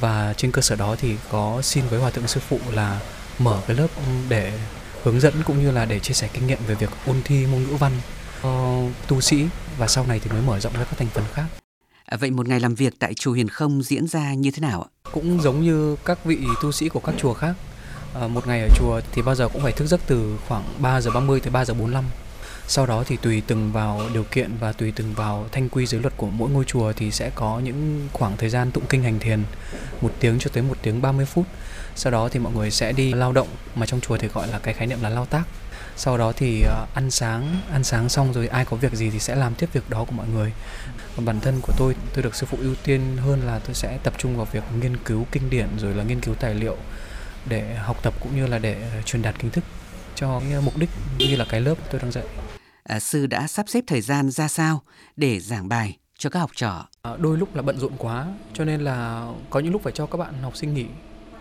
Và 0.00 0.34
trên 0.36 0.52
cơ 0.52 0.62
sở 0.62 0.76
đó 0.76 0.96
thì 1.00 1.16
có 1.30 1.62
xin 1.62 1.84
với 1.86 2.00
hòa 2.00 2.10
thượng 2.10 2.26
sư 2.26 2.40
phụ 2.48 2.58
là 2.72 3.00
mở 3.38 3.60
cái 3.66 3.76
lớp 3.76 3.88
để 4.28 4.58
hướng 5.02 5.20
dẫn 5.20 5.34
cũng 5.46 5.62
như 5.62 5.70
là 5.70 5.84
để 5.84 5.98
chia 5.98 6.14
sẻ 6.14 6.28
kinh 6.32 6.46
nghiệm 6.46 6.58
về 6.66 6.74
việc 6.74 6.90
ôn 7.06 7.16
thi 7.24 7.46
môn 7.46 7.62
ngữ 7.62 7.76
văn 7.76 7.92
uh, 8.46 8.92
tu 9.08 9.20
sĩ. 9.20 9.46
Và 9.78 9.88
sau 9.88 10.06
này 10.06 10.20
thì 10.24 10.30
mới 10.30 10.42
mở 10.42 10.60
rộng 10.60 10.72
ra 10.72 10.84
các 10.84 10.98
thành 10.98 11.08
phần 11.08 11.24
khác. 11.32 11.61
À, 12.06 12.16
vậy 12.16 12.30
một 12.30 12.48
ngày 12.48 12.60
làm 12.60 12.74
việc 12.74 12.94
tại 12.98 13.14
chùa 13.14 13.32
Hiền 13.32 13.48
Không 13.48 13.82
diễn 13.82 14.06
ra 14.06 14.34
như 14.34 14.50
thế 14.50 14.60
nào 14.60 14.82
ạ? 14.82 14.88
Cũng 15.12 15.42
giống 15.42 15.62
như 15.62 15.96
các 16.04 16.24
vị 16.24 16.38
tu 16.62 16.72
sĩ 16.72 16.88
của 16.88 17.00
các 17.00 17.14
chùa 17.18 17.34
khác. 17.34 17.54
À, 18.14 18.28
một 18.28 18.46
ngày 18.46 18.60
ở 18.60 18.68
chùa 18.78 19.00
thì 19.12 19.22
bao 19.22 19.34
giờ 19.34 19.48
cũng 19.48 19.62
phải 19.62 19.72
thức 19.72 19.86
giấc 19.86 20.00
từ 20.06 20.38
khoảng 20.48 20.64
3 20.78 21.00
giờ 21.00 21.10
30 21.10 21.40
tới 21.40 21.50
3 21.50 21.64
giờ 21.64 21.74
45. 21.74 22.04
Sau 22.68 22.86
đó 22.86 23.04
thì 23.06 23.16
tùy 23.16 23.42
từng 23.46 23.72
vào 23.72 24.00
điều 24.14 24.24
kiện 24.24 24.50
và 24.60 24.72
tùy 24.72 24.92
từng 24.96 25.14
vào 25.14 25.46
thanh 25.52 25.68
quy 25.68 25.86
giới 25.86 26.00
luật 26.00 26.16
của 26.16 26.26
mỗi 26.26 26.50
ngôi 26.50 26.64
chùa 26.64 26.92
thì 26.92 27.10
sẽ 27.10 27.30
có 27.34 27.60
những 27.64 28.08
khoảng 28.12 28.36
thời 28.36 28.48
gian 28.48 28.70
tụng 28.70 28.84
kinh 28.88 29.02
hành 29.02 29.18
thiền 29.18 29.42
một 30.00 30.12
tiếng 30.20 30.38
cho 30.38 30.50
tới 30.52 30.62
một 30.62 30.76
tiếng 30.82 31.02
30 31.02 31.26
phút. 31.26 31.46
Sau 31.94 32.12
đó 32.12 32.28
thì 32.28 32.40
mọi 32.40 32.52
người 32.52 32.70
sẽ 32.70 32.92
đi 32.92 33.12
lao 33.12 33.32
động 33.32 33.48
mà 33.74 33.86
trong 33.86 34.00
chùa 34.00 34.16
thì 34.16 34.28
gọi 34.28 34.48
là 34.48 34.58
cái 34.58 34.74
khái 34.74 34.86
niệm 34.86 35.02
là 35.02 35.08
lao 35.08 35.26
tác 35.26 35.42
sau 35.96 36.18
đó 36.18 36.32
thì 36.36 36.62
à, 36.62 36.86
ăn 36.94 37.10
sáng 37.10 37.60
ăn 37.72 37.84
sáng 37.84 38.08
xong 38.08 38.32
rồi 38.32 38.48
ai 38.48 38.64
có 38.64 38.76
việc 38.76 38.92
gì 38.92 39.10
thì 39.10 39.18
sẽ 39.18 39.34
làm 39.34 39.54
tiếp 39.54 39.68
việc 39.72 39.90
đó 39.90 40.04
của 40.04 40.12
mọi 40.12 40.26
người 40.28 40.52
bản 41.16 41.40
thân 41.40 41.60
của 41.62 41.72
tôi 41.78 41.96
tôi 42.14 42.22
được 42.22 42.34
sư 42.34 42.46
phụ 42.46 42.58
ưu 42.60 42.74
tiên 42.74 43.16
hơn 43.16 43.40
là 43.40 43.58
tôi 43.58 43.74
sẽ 43.74 43.98
tập 44.02 44.14
trung 44.18 44.36
vào 44.36 44.46
việc 44.52 44.64
nghiên 44.80 44.96
cứu 44.96 45.26
kinh 45.32 45.50
điển 45.50 45.66
rồi 45.78 45.94
là 45.94 46.04
nghiên 46.04 46.20
cứu 46.20 46.34
tài 46.34 46.54
liệu 46.54 46.76
để 47.48 47.74
học 47.74 48.02
tập 48.02 48.14
cũng 48.20 48.36
như 48.36 48.46
là 48.46 48.58
để 48.58 49.02
truyền 49.04 49.22
đạt 49.22 49.38
kiến 49.38 49.50
thức 49.50 49.64
cho 50.14 50.40
mục 50.64 50.76
đích 50.78 50.90
như 51.18 51.36
là 51.36 51.44
cái 51.48 51.60
lớp 51.60 51.74
tôi 51.90 52.00
đang 52.00 52.12
dạy. 52.12 52.24
À, 52.82 53.00
sư 53.00 53.26
đã 53.26 53.46
sắp 53.46 53.68
xếp 53.68 53.84
thời 53.86 54.00
gian 54.00 54.30
ra 54.30 54.48
sao 54.48 54.82
để 55.16 55.40
giảng 55.40 55.68
bài 55.68 55.98
cho 56.18 56.30
các 56.30 56.40
học 56.40 56.50
trò? 56.54 56.86
À, 57.02 57.16
đôi 57.18 57.38
lúc 57.38 57.56
là 57.56 57.62
bận 57.62 57.78
rộn 57.78 57.92
quá 57.98 58.26
cho 58.54 58.64
nên 58.64 58.80
là 58.80 59.26
có 59.50 59.60
những 59.60 59.72
lúc 59.72 59.82
phải 59.82 59.92
cho 59.92 60.06
các 60.06 60.18
bạn 60.18 60.34
học 60.42 60.56
sinh 60.56 60.74
nghỉ 60.74 60.86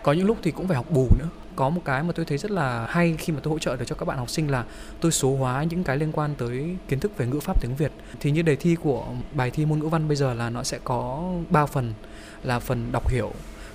có 0.02 0.12
những 0.12 0.26
lúc 0.26 0.38
thì 0.42 0.50
cũng 0.50 0.68
phải 0.68 0.76
học 0.76 0.86
bù 0.90 1.08
nữa. 1.18 1.28
Có 1.56 1.68
một 1.68 1.82
cái 1.84 2.02
mà 2.02 2.12
tôi 2.12 2.24
thấy 2.24 2.38
rất 2.38 2.50
là 2.50 2.86
hay 2.90 3.14
khi 3.18 3.32
mà 3.32 3.40
tôi 3.42 3.50
hỗ 3.50 3.58
trợ 3.58 3.76
được 3.76 3.84
cho 3.88 3.94
các 3.94 4.04
bạn 4.04 4.18
học 4.18 4.30
sinh 4.30 4.50
là 4.50 4.64
tôi 5.00 5.12
số 5.12 5.36
hóa 5.36 5.64
những 5.64 5.84
cái 5.84 5.96
liên 5.96 6.12
quan 6.12 6.34
tới 6.34 6.76
kiến 6.88 7.00
thức 7.00 7.16
về 7.16 7.26
ngữ 7.26 7.40
pháp 7.40 7.60
tiếng 7.60 7.76
Việt. 7.76 7.92
Thì 8.20 8.30
như 8.30 8.42
đề 8.42 8.56
thi 8.56 8.76
của 8.82 9.06
bài 9.34 9.50
thi 9.50 9.66
môn 9.66 9.78
ngữ 9.78 9.86
văn 9.86 10.08
bây 10.08 10.16
giờ 10.16 10.34
là 10.34 10.50
nó 10.50 10.62
sẽ 10.62 10.78
có 10.84 11.30
ba 11.50 11.66
phần, 11.66 11.94
là 12.42 12.58
phần 12.58 12.92
đọc 12.92 13.08
hiểu, 13.08 13.32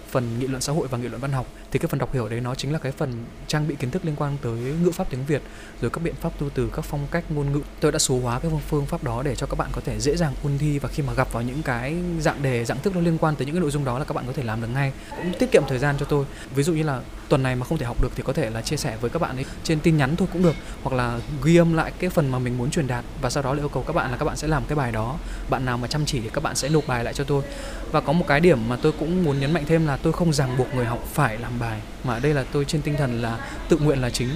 phần 0.08 0.40
nghị 0.40 0.48
luận 0.48 0.62
xã 0.62 0.74
hội 0.74 0.88
và 0.88 0.98
nghị 0.98 1.08
luận 1.08 1.22
văn 1.22 1.32
học 1.32 1.48
thì 1.72 1.80
cái 1.80 1.88
phần 1.88 2.00
đọc 2.00 2.14
hiểu 2.14 2.30
đấy 2.30 2.42
nó 2.42 2.56
chính 2.56 2.74
là 2.74 2.80
cái 2.80 2.92
phần 2.92 3.26
trang 3.48 3.68
bị 3.68 3.76
kiến 3.76 3.92
thức 3.92 4.06
liên 4.06 4.16
quan 4.16 4.38
tới 4.42 4.54
ngữ 4.54 4.92
pháp 4.92 5.10
tiếng 5.10 5.26
Việt, 5.26 5.42
rồi 5.82 5.92
các 5.92 6.04
biện 6.04 6.16
pháp 6.22 6.40
tu 6.40 6.50
từ, 6.50 6.70
các 6.76 6.86
phong 6.86 7.08
cách, 7.12 7.24
ngôn 7.30 7.52
ngữ. 7.52 7.62
Tôi 7.80 7.92
đã 7.92 8.00
số 8.00 8.20
hóa 8.20 8.40
cái 8.40 8.52
phương 8.70 8.86
pháp 8.86 9.04
đó 9.04 9.24
để 9.24 9.36
cho 9.36 9.48
các 9.48 9.56
bạn 9.56 9.70
có 9.72 9.82
thể 9.86 10.00
dễ 10.00 10.16
dàng 10.16 10.34
ôn 10.44 10.58
thi 10.58 10.80
và 10.80 10.90
khi 10.90 11.04
mà 11.04 11.14
gặp 11.14 11.34
vào 11.34 11.44
những 11.44 11.64
cái 11.64 11.96
dạng 12.20 12.44
đề, 12.44 12.66
dạng 12.66 12.80
thức 12.80 12.96
nó 12.96 13.02
liên 13.02 13.18
quan 13.18 13.36
tới 13.36 13.46
những 13.46 13.56
cái 13.56 13.62
nội 13.62 13.72
dung 13.72 13.86
đó 13.86 14.00
là 14.00 14.06
các 14.06 14.14
bạn 14.14 14.26
có 14.28 14.34
thể 14.34 14.44
làm 14.44 14.62
được 14.62 14.68
ngay. 14.68 14.92
Cũng 15.18 15.34
tiết 15.40 15.52
kiệm 15.52 15.64
thời 15.68 15.80
gian 15.80 15.96
cho 16.00 16.06
tôi. 16.06 16.26
Ví 16.56 16.64
dụ 16.64 16.74
như 16.74 16.84
là 16.84 17.02
tuần 17.30 17.44
này 17.44 17.56
mà 17.56 17.66
không 17.66 17.78
thể 17.78 17.86
học 17.86 18.02
được 18.02 18.12
thì 18.16 18.24
có 18.24 18.34
thể 18.34 18.50
là 18.50 18.62
chia 18.62 18.78
sẻ 18.78 18.98
với 19.02 19.10
các 19.10 19.22
bạn 19.22 19.36
ấy 19.36 19.46
trên 19.64 19.80
tin 19.80 19.98
nhắn 19.98 20.16
thôi 20.16 20.28
cũng 20.34 20.44
được, 20.44 20.56
hoặc 20.84 20.96
là 20.96 21.20
ghi 21.44 21.58
âm 21.58 21.74
lại 21.74 21.92
cái 22.00 22.10
phần 22.10 22.32
mà 22.32 22.40
mình 22.40 22.58
muốn 22.58 22.72
truyền 22.72 22.88
đạt 22.88 23.06
và 23.22 23.30
sau 23.30 23.44
đó 23.44 23.54
là 23.54 23.62
yêu 23.62 23.70
cầu 23.70 23.84
các 23.88 23.94
bạn 23.94 24.12
là 24.12 24.18
các 24.18 24.26
bạn 24.26 24.38
sẽ 24.38 24.48
làm 24.48 24.64
cái 24.68 24.76
bài 24.76 24.92
đó. 24.92 25.18
Bạn 25.50 25.66
nào 25.66 25.78
mà 25.78 25.88
chăm 25.88 26.06
chỉ 26.06 26.22
thì 26.22 26.30
các 26.34 26.44
bạn 26.44 26.56
sẽ 26.56 26.70
nộp 26.70 26.88
bài 26.88 27.04
lại 27.04 27.14
cho 27.14 27.24
tôi. 27.24 27.44
Và 27.92 28.02
có 28.02 28.14
một 28.14 28.26
cái 28.28 28.40
điểm 28.40 28.70
mà 28.70 28.78
tôi 28.82 28.92
cũng 28.92 29.24
muốn 29.24 29.40
nhấn 29.40 29.54
mạnh 29.54 29.64
thêm 29.68 29.88
là 29.88 29.98
tôi 29.98 30.14
không 30.14 30.34
ràng 30.34 30.58
buộc 30.58 30.76
người 30.76 30.86
học 30.86 31.00
phải 31.14 31.38
làm 31.38 31.57
bài 31.60 31.82
mà 32.04 32.14
ở 32.14 32.20
đây 32.20 32.34
là 32.34 32.46
tôi 32.52 32.66
trên 32.66 32.82
tinh 32.82 32.96
thần 32.98 33.22
là 33.22 33.60
tự 33.70 33.78
nguyện 33.78 34.02
là 34.02 34.10
chính 34.10 34.30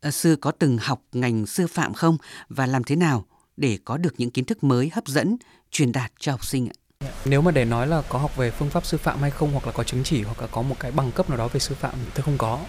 à, 0.00 0.10
sư 0.10 0.36
có 0.40 0.50
từng 0.50 0.78
học 0.78 1.02
ngành 1.12 1.46
sư 1.46 1.66
phạm 1.66 1.94
không 1.94 2.16
và 2.48 2.66
làm 2.66 2.84
thế 2.84 2.96
nào 2.96 3.24
để 3.56 3.78
có 3.84 3.96
được 3.96 4.14
những 4.18 4.30
kiến 4.30 4.44
thức 4.44 4.64
mới 4.64 4.90
hấp 4.94 5.06
dẫn 5.06 5.36
truyền 5.70 5.92
đạt 5.92 6.12
cho 6.18 6.32
học 6.32 6.44
sinh 6.44 6.68
ạ? 6.68 6.76
Nếu 7.24 7.42
mà 7.42 7.50
để 7.50 7.64
nói 7.64 7.86
là 7.86 8.02
có 8.08 8.18
học 8.18 8.36
về 8.36 8.50
phương 8.50 8.70
pháp 8.70 8.86
sư 8.86 8.96
phạm 8.96 9.18
hay 9.18 9.30
không 9.30 9.52
hoặc 9.52 9.66
là 9.66 9.72
có 9.72 9.84
chứng 9.84 10.04
chỉ 10.04 10.22
hoặc 10.22 10.40
là 10.40 10.46
có 10.46 10.62
một 10.62 10.76
cái 10.80 10.90
bằng 10.90 11.12
cấp 11.12 11.28
nào 11.28 11.38
đó 11.38 11.48
về 11.48 11.60
sư 11.60 11.74
phạm 11.74 11.94
thì 11.94 12.10
tôi 12.14 12.22
không 12.24 12.38
có. 12.38 12.60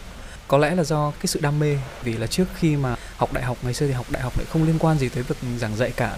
Có 0.48 0.58
lẽ 0.58 0.76
là 0.76 0.84
do 0.84 1.12
cái 1.12 1.28
sự 1.28 1.40
đam 1.40 1.60
mê 1.60 1.78
vì 2.04 2.18
là 2.18 2.28
trước 2.28 2.46
khi 2.56 2.76
mà 2.76 2.96
học 3.18 3.34
đại 3.34 3.44
học 3.44 3.58
ngày 3.64 3.74
xưa 3.74 3.88
thì 3.88 3.94
học 3.94 4.06
đại 4.12 4.24
học 4.24 4.38
lại 4.38 4.46
không 4.50 4.64
liên 4.64 4.80
quan 4.80 4.98
gì 4.98 5.10
tới 5.10 5.24
việc 5.24 5.36
giảng 5.58 5.76
dạy 5.76 5.92
cả. 5.96 6.18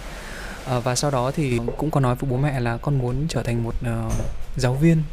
À, 0.66 0.80
và 0.80 0.96
sau 0.96 1.12
đó 1.12 1.32
thì 1.32 1.60
cũng 1.78 1.92
có 1.92 2.00
nói 2.00 2.16
với 2.16 2.30
bố 2.32 2.38
mẹ 2.38 2.60
là 2.60 2.78
con 2.78 2.98
muốn 2.98 3.26
trở 3.30 3.44
thành 3.44 3.64
một 3.64 3.76
uh, 3.82 4.14
giáo 4.58 4.74
viên 4.74 5.04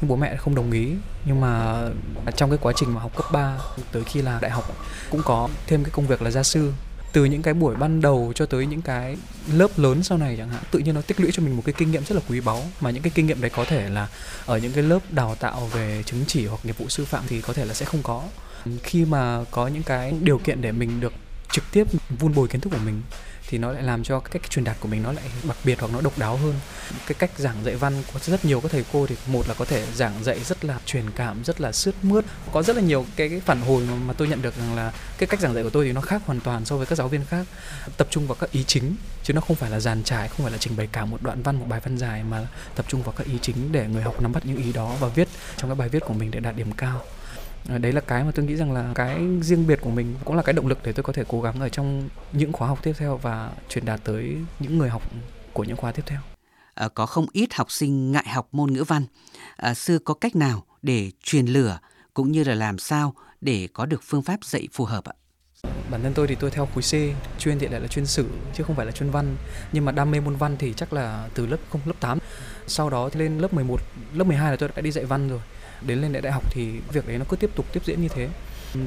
nhưng 0.00 0.08
bố 0.08 0.16
mẹ 0.16 0.36
không 0.36 0.54
đồng 0.54 0.72
ý. 0.72 0.88
Nhưng 1.24 1.40
mà 1.40 1.82
trong 2.36 2.50
cái 2.50 2.58
quá 2.62 2.72
trình 2.76 2.94
mà 2.94 3.00
học 3.00 3.16
cấp 3.16 3.26
3 3.32 3.58
tới 3.92 4.04
khi 4.04 4.22
là 4.22 4.38
đại 4.42 4.50
học 4.50 4.76
cũng 5.10 5.22
có 5.24 5.48
thêm 5.66 5.84
cái 5.84 5.90
công 5.90 6.06
việc 6.06 6.22
là 6.22 6.30
gia 6.30 6.42
sư. 6.42 6.72
Từ 7.12 7.24
những 7.24 7.42
cái 7.42 7.54
buổi 7.54 7.76
ban 7.76 8.00
đầu 8.00 8.32
cho 8.34 8.46
tới 8.46 8.66
những 8.66 8.82
cái 8.82 9.16
lớp 9.52 9.70
lớn 9.76 10.02
sau 10.02 10.18
này 10.18 10.36
chẳng 10.38 10.48
hạn, 10.48 10.62
tự 10.70 10.78
nhiên 10.78 10.94
nó 10.94 11.00
tích 11.00 11.20
lũy 11.20 11.30
cho 11.32 11.42
mình 11.42 11.56
một 11.56 11.62
cái 11.66 11.72
kinh 11.78 11.90
nghiệm 11.90 12.04
rất 12.04 12.14
là 12.14 12.20
quý 12.28 12.40
báu. 12.40 12.62
Mà 12.80 12.90
những 12.90 13.02
cái 13.02 13.12
kinh 13.14 13.26
nghiệm 13.26 13.40
đấy 13.40 13.50
có 13.56 13.64
thể 13.64 13.88
là 13.88 14.08
ở 14.46 14.58
những 14.58 14.72
cái 14.72 14.82
lớp 14.82 14.98
đào 15.10 15.34
tạo 15.34 15.66
về 15.72 16.02
chứng 16.06 16.24
chỉ 16.26 16.46
hoặc 16.46 16.64
nghiệp 16.64 16.78
vụ 16.78 16.88
sư 16.88 17.04
phạm 17.04 17.24
thì 17.28 17.40
có 17.40 17.52
thể 17.52 17.64
là 17.64 17.74
sẽ 17.74 17.86
không 17.86 18.02
có. 18.02 18.24
Khi 18.82 19.04
mà 19.04 19.44
có 19.50 19.68
những 19.68 19.82
cái 19.82 20.14
điều 20.20 20.38
kiện 20.38 20.62
để 20.62 20.72
mình 20.72 21.00
được 21.00 21.12
trực 21.52 21.64
tiếp 21.72 21.86
vun 22.18 22.34
bồi 22.34 22.48
kiến 22.48 22.60
thức 22.60 22.70
của 22.70 22.84
mình 22.84 23.02
thì 23.50 23.58
nó 23.58 23.72
lại 23.72 23.82
làm 23.82 24.04
cho 24.04 24.20
cách 24.20 24.50
truyền 24.50 24.64
đạt 24.64 24.76
của 24.80 24.88
mình 24.88 25.02
nó 25.02 25.12
lại 25.12 25.24
đặc 25.42 25.56
biệt 25.64 25.80
hoặc 25.80 25.92
nó 25.92 26.00
độc 26.00 26.18
đáo 26.18 26.36
hơn. 26.36 26.54
Cái 27.06 27.14
cách 27.18 27.30
giảng 27.36 27.64
dạy 27.64 27.74
văn 27.74 28.02
có 28.12 28.20
rất 28.22 28.44
nhiều 28.44 28.60
các 28.60 28.72
thầy 28.72 28.84
cô 28.92 29.06
thì 29.06 29.16
một 29.26 29.48
là 29.48 29.54
có 29.54 29.64
thể 29.64 29.86
giảng 29.94 30.24
dạy 30.24 30.40
rất 30.44 30.64
là 30.64 30.78
truyền 30.86 31.10
cảm 31.10 31.44
rất 31.44 31.60
là 31.60 31.72
sướt 31.72 31.94
mướt. 32.02 32.24
Có 32.52 32.62
rất 32.62 32.76
là 32.76 32.82
nhiều 32.82 33.06
cái, 33.16 33.28
cái 33.28 33.40
phản 33.40 33.60
hồi 33.60 33.84
mà, 33.90 33.94
mà 33.94 34.12
tôi 34.12 34.28
nhận 34.28 34.42
được 34.42 34.56
rằng 34.58 34.76
là 34.76 34.92
cái 35.18 35.26
cách 35.26 35.40
giảng 35.40 35.54
dạy 35.54 35.64
của 35.64 35.70
tôi 35.70 35.84
thì 35.84 35.92
nó 35.92 36.00
khác 36.00 36.22
hoàn 36.26 36.40
toàn 36.40 36.64
so 36.64 36.76
với 36.76 36.86
các 36.86 36.98
giáo 36.98 37.08
viên 37.08 37.24
khác. 37.24 37.46
Tập 37.96 38.06
trung 38.10 38.26
vào 38.26 38.36
các 38.40 38.52
ý 38.52 38.64
chính 38.64 38.96
chứ 39.22 39.32
nó 39.34 39.40
không 39.40 39.56
phải 39.56 39.70
là 39.70 39.80
dàn 39.80 40.02
trải 40.02 40.28
không 40.28 40.42
phải 40.42 40.52
là 40.52 40.58
trình 40.58 40.76
bày 40.76 40.88
cả 40.92 41.04
một 41.04 41.22
đoạn 41.22 41.42
văn 41.42 41.56
một 41.56 41.66
bài 41.68 41.80
văn 41.84 41.98
dài 41.98 42.24
mà 42.24 42.46
tập 42.74 42.86
trung 42.88 43.02
vào 43.02 43.12
các 43.12 43.26
ý 43.26 43.38
chính 43.42 43.72
để 43.72 43.88
người 43.88 44.02
học 44.02 44.22
nắm 44.22 44.32
bắt 44.32 44.46
những 44.46 44.56
ý 44.56 44.72
đó 44.72 44.96
và 45.00 45.08
viết 45.08 45.28
trong 45.56 45.70
các 45.70 45.74
bài 45.74 45.88
viết 45.88 46.02
của 46.06 46.14
mình 46.14 46.30
để 46.30 46.40
đạt 46.40 46.56
điểm 46.56 46.72
cao 46.72 47.02
đấy 47.66 47.92
là 47.92 48.00
cái 48.00 48.24
mà 48.24 48.30
tôi 48.34 48.46
nghĩ 48.46 48.56
rằng 48.56 48.72
là 48.72 48.92
cái 48.94 49.20
riêng 49.40 49.66
biệt 49.66 49.80
của 49.80 49.90
mình 49.90 50.14
cũng 50.24 50.36
là 50.36 50.42
cái 50.42 50.52
động 50.52 50.66
lực 50.66 50.78
để 50.84 50.92
tôi 50.92 51.02
có 51.02 51.12
thể 51.12 51.24
cố 51.28 51.40
gắng 51.40 51.60
ở 51.60 51.68
trong 51.68 52.08
những 52.32 52.52
khóa 52.52 52.68
học 52.68 52.78
tiếp 52.82 52.92
theo 52.98 53.16
và 53.16 53.50
truyền 53.68 53.84
đạt 53.84 54.00
tới 54.04 54.36
những 54.60 54.78
người 54.78 54.88
học 54.88 55.02
của 55.52 55.64
những 55.64 55.76
khóa 55.76 55.92
tiếp 55.92 56.02
theo. 56.06 56.20
À, 56.74 56.88
có 56.88 57.06
không 57.06 57.26
ít 57.32 57.54
học 57.54 57.70
sinh 57.70 58.12
ngại 58.12 58.28
học 58.28 58.48
môn 58.52 58.72
ngữ 58.72 58.84
văn. 58.84 59.04
À, 59.56 59.74
sư 59.74 59.98
có 60.04 60.14
cách 60.14 60.36
nào 60.36 60.64
để 60.82 61.10
truyền 61.22 61.46
lửa 61.46 61.78
cũng 62.14 62.32
như 62.32 62.44
là 62.44 62.54
làm 62.54 62.78
sao 62.78 63.14
để 63.40 63.68
có 63.72 63.86
được 63.86 64.02
phương 64.04 64.22
pháp 64.22 64.44
dạy 64.44 64.68
phù 64.72 64.84
hợp 64.84 65.04
ạ? 65.04 65.14
Bản 65.90 66.02
thân 66.02 66.12
tôi 66.14 66.26
thì 66.26 66.34
tôi 66.34 66.50
theo 66.50 66.68
khối 66.74 66.82
C 66.82 66.92
chuyên 67.38 67.58
thì 67.58 67.68
lại 67.68 67.80
là 67.80 67.86
chuyên 67.86 68.06
sử 68.06 68.28
chứ 68.54 68.64
không 68.64 68.76
phải 68.76 68.86
là 68.86 68.92
chuyên 68.92 69.10
văn. 69.10 69.36
Nhưng 69.72 69.84
mà 69.84 69.92
đam 69.92 70.10
mê 70.10 70.20
môn 70.20 70.36
văn 70.36 70.56
thì 70.58 70.72
chắc 70.76 70.92
là 70.92 71.28
từ 71.34 71.46
lớp 71.46 71.56
không 71.70 71.80
lớp 71.84 71.94
8 72.00 72.18
sau 72.66 72.90
đó 72.90 73.08
thì 73.12 73.20
lên 73.20 73.38
lớp 73.38 73.54
11 73.54 73.80
lớp 74.14 74.24
12 74.24 74.50
là 74.50 74.56
tôi 74.56 74.68
đã 74.76 74.82
đi 74.82 74.90
dạy 74.90 75.04
văn 75.04 75.28
rồi 75.28 75.40
đến 75.86 76.00
lên 76.00 76.12
đại 76.22 76.32
học 76.32 76.42
thì 76.50 76.70
việc 76.92 77.08
đấy 77.08 77.18
nó 77.18 77.24
cứ 77.28 77.36
tiếp 77.36 77.50
tục, 77.54 77.66
tiếp 77.72 77.80
diễn 77.84 78.02
như 78.02 78.08
thế. 78.08 78.28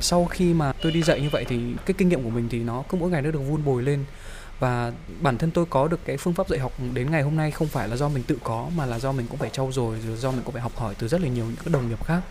Sau 0.01 0.25
khi 0.25 0.53
mà 0.53 0.73
tôi 0.81 0.91
đi 0.91 1.03
dạy 1.03 1.21
như 1.21 1.29
vậy 1.31 1.45
thì 1.49 1.59
cái 1.85 1.93
kinh 1.97 2.09
nghiệm 2.09 2.23
của 2.23 2.29
mình 2.29 2.47
thì 2.49 2.59
nó 2.59 2.83
cứ 2.89 2.97
mỗi 2.97 3.09
ngày 3.09 3.21
nó 3.21 3.31
được 3.31 3.39
vun 3.39 3.65
bồi 3.65 3.83
lên. 3.83 4.05
Và 4.59 4.91
bản 5.21 5.37
thân 5.37 5.51
tôi 5.51 5.65
có 5.69 5.87
được 5.87 5.99
cái 6.05 6.17
phương 6.17 6.33
pháp 6.33 6.49
dạy 6.49 6.59
học 6.59 6.71
đến 6.93 7.11
ngày 7.11 7.21
hôm 7.21 7.37
nay 7.37 7.51
không 7.51 7.67
phải 7.67 7.87
là 7.87 7.95
do 7.95 8.09
mình 8.09 8.23
tự 8.23 8.37
có, 8.43 8.69
mà 8.75 8.85
là 8.85 8.99
do 8.99 9.11
mình 9.11 9.27
cũng 9.29 9.39
phải 9.39 9.49
trau 9.49 9.71
dồi, 9.71 9.97
rồi 10.07 10.17
do 10.17 10.31
mình 10.31 10.41
cũng 10.43 10.53
phải 10.53 10.61
học 10.61 10.75
hỏi 10.75 10.95
từ 10.99 11.07
rất 11.07 11.21
là 11.21 11.27
nhiều 11.27 11.45
những 11.45 11.55
cái 11.55 11.73
đồng 11.73 11.89
nghiệp 11.89 12.03
khác, 12.03 12.21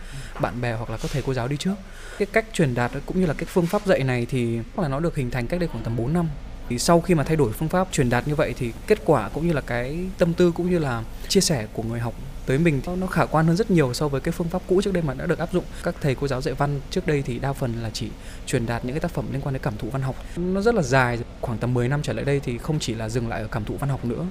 bạn 0.41 0.61
bè 0.61 0.73
hoặc 0.73 0.89
là 0.89 0.97
các 0.97 1.11
thầy 1.11 1.21
cô 1.25 1.33
giáo 1.33 1.47
đi 1.47 1.57
trước. 1.57 1.75
Cái 2.17 2.25
cách 2.25 2.45
truyền 2.53 2.75
đạt 2.75 2.91
cũng 3.05 3.19
như 3.19 3.25
là 3.25 3.33
cái 3.33 3.45
phương 3.45 3.65
pháp 3.65 3.85
dạy 3.85 4.03
này 4.03 4.25
thì 4.29 4.59
là 4.77 4.87
nó 4.87 4.99
được 4.99 5.15
hình 5.15 5.31
thành 5.31 5.47
cách 5.47 5.59
đây 5.59 5.69
khoảng 5.69 5.83
tầm 5.83 5.95
4 5.95 6.13
năm. 6.13 6.27
Thì 6.69 6.79
sau 6.79 7.01
khi 7.01 7.15
mà 7.15 7.23
thay 7.23 7.35
đổi 7.35 7.51
phương 7.51 7.69
pháp 7.69 7.87
truyền 7.91 8.09
đạt 8.09 8.27
như 8.27 8.35
vậy 8.35 8.53
thì 8.57 8.71
kết 8.87 8.99
quả 9.05 9.29
cũng 9.29 9.47
như 9.47 9.53
là 9.53 9.61
cái 9.61 9.99
tâm 10.17 10.33
tư 10.33 10.51
cũng 10.51 10.69
như 10.69 10.79
là 10.79 11.03
chia 11.27 11.41
sẻ 11.41 11.67
của 11.73 11.83
người 11.83 11.99
học 11.99 12.13
tới 12.45 12.57
mình 12.57 12.81
nó 12.99 13.07
khả 13.07 13.25
quan 13.25 13.47
hơn 13.47 13.55
rất 13.55 13.71
nhiều 13.71 13.93
so 13.93 14.07
với 14.07 14.21
cái 14.21 14.31
phương 14.31 14.49
pháp 14.49 14.61
cũ 14.67 14.81
trước 14.83 14.93
đây 14.93 15.03
mà 15.03 15.13
đã 15.13 15.25
được 15.25 15.39
áp 15.39 15.53
dụng. 15.53 15.63
Các 15.83 15.95
thầy 16.01 16.15
cô 16.15 16.27
giáo 16.27 16.41
dạy 16.41 16.53
văn 16.53 16.79
trước 16.89 17.07
đây 17.07 17.21
thì 17.21 17.39
đa 17.39 17.53
phần 17.53 17.73
là 17.81 17.89
chỉ 17.93 18.09
truyền 18.45 18.65
đạt 18.65 18.85
những 18.85 18.93
cái 18.93 18.99
tác 18.99 19.11
phẩm 19.11 19.25
liên 19.31 19.41
quan 19.41 19.53
đến 19.53 19.61
cảm 19.63 19.77
thụ 19.77 19.89
văn 19.89 20.01
học. 20.01 20.15
Nó 20.37 20.61
rất 20.61 20.75
là 20.75 20.81
dài, 20.81 21.19
khoảng 21.41 21.57
tầm 21.57 21.73
10 21.73 21.87
năm 21.87 22.01
trở 22.01 22.13
lại 22.13 22.25
đây 22.25 22.39
thì 22.39 22.57
không 22.57 22.79
chỉ 22.79 22.93
là 22.93 23.09
dừng 23.09 23.29
lại 23.29 23.41
ở 23.41 23.47
cảm 23.47 23.65
thụ 23.65 23.77
văn 23.77 23.89
học 23.89 24.05
nữa, 24.05 24.25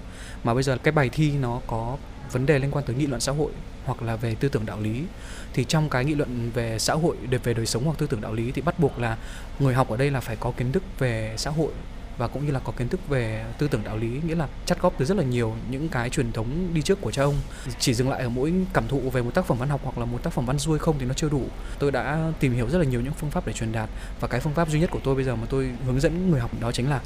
mà 0.45 0.55
bây 0.55 0.63
giờ 0.63 0.79
cái 0.83 0.93
bài 0.93 1.11
thi 1.13 1.33
nó 1.33 1.61
có 1.67 1.97
vấn 2.33 2.47
đề 2.47 2.59
liên 2.59 2.71
quan 2.71 2.85
tới 2.85 2.97
nghị 2.97 3.07
luận 3.07 3.21
xã 3.21 3.33
hội 3.33 3.53
hoặc 3.85 4.03
là 4.03 4.17
về 4.17 4.35
tư 4.35 4.49
tưởng 4.49 4.67
đạo 4.67 4.81
lý. 4.81 5.03
Thì 5.55 5.65
trong 5.65 5.89
cái 5.91 6.05
nghị 6.05 6.15
luận 6.15 6.51
về 6.55 6.79
xã 6.79 6.95
hội 6.95 7.17
về 7.45 7.55
đời 7.55 7.67
sống 7.67 7.85
hoặc 7.85 7.99
tư 7.99 8.07
tưởng 8.07 8.21
đạo 8.21 8.35
lý 8.35 8.53
thì 8.53 8.63
bắt 8.63 8.79
buộc 8.79 8.99
là 8.99 9.17
người 9.59 9.75
học 9.75 9.89
ở 9.89 9.97
đây 9.97 10.11
là 10.11 10.21
phải 10.21 10.37
có 10.37 10.53
kiến 10.57 10.73
thức 10.73 10.83
về 10.99 11.35
xã 11.37 11.51
hội 11.51 11.73
và 12.23 12.29
cũng 12.29 12.47
như 12.47 12.53
là 12.53 12.61
có 12.61 12.73
kiến 12.77 12.89
thức 12.89 13.09
về 13.09 13.45
tư 13.59 13.69
tưởng 13.69 13.85
đạo 13.85 13.97
lý, 13.97 14.21
nghĩa 14.27 14.35
là 14.35 14.49
chắt 14.67 14.83
góp 14.83 14.95
từ 14.99 15.05
rất 15.05 15.17
là 15.17 15.25
nhiều 15.25 15.55
những 15.71 15.89
cái 15.89 16.11
truyền 16.11 16.33
thống 16.33 16.75
đi 16.75 16.83
trước 16.83 17.01
của 17.01 17.11
cha 17.11 17.23
ông. 17.23 17.35
Chỉ 17.79 17.95
dừng 17.95 18.11
lại 18.11 18.23
ở 18.23 18.29
mỗi 18.29 18.53
cảm 18.73 18.89
thụ 18.89 19.11
về 19.11 19.23
một 19.23 19.35
tác 19.35 19.45
phẩm 19.47 19.59
văn 19.59 19.69
học 19.69 19.81
hoặc 19.85 19.99
là 19.99 20.05
một 20.05 20.23
tác 20.23 20.33
phẩm 20.33 20.47
văn 20.47 20.59
xuôi 20.59 20.79
không 20.79 20.99
thì 20.99 21.07
nó 21.07 21.15
chưa 21.15 21.29
đủ. 21.29 21.43
Tôi 21.79 21.91
đã 21.91 22.33
tìm 22.41 22.53
hiểu 22.53 22.69
rất 22.69 22.79
là 22.79 22.85
nhiều 22.85 23.01
những 23.01 23.13
phương 23.13 23.31
pháp 23.31 23.47
để 23.47 23.53
truyền 23.53 23.73
đạt 23.73 23.89
và 24.21 24.29
cái 24.29 24.41
phương 24.41 24.55
pháp 24.55 24.69
duy 24.69 24.81
nhất 24.81 24.91
của 24.91 25.01
tôi 25.05 25.15
bây 25.15 25.25
giờ 25.25 25.37
mà 25.37 25.47
tôi 25.51 25.71
hướng 25.87 26.01
dẫn 26.01 26.31
người 26.31 26.41
học 26.41 26.51
đó 26.61 26.73
chính 26.73 26.91
là 26.91 27.01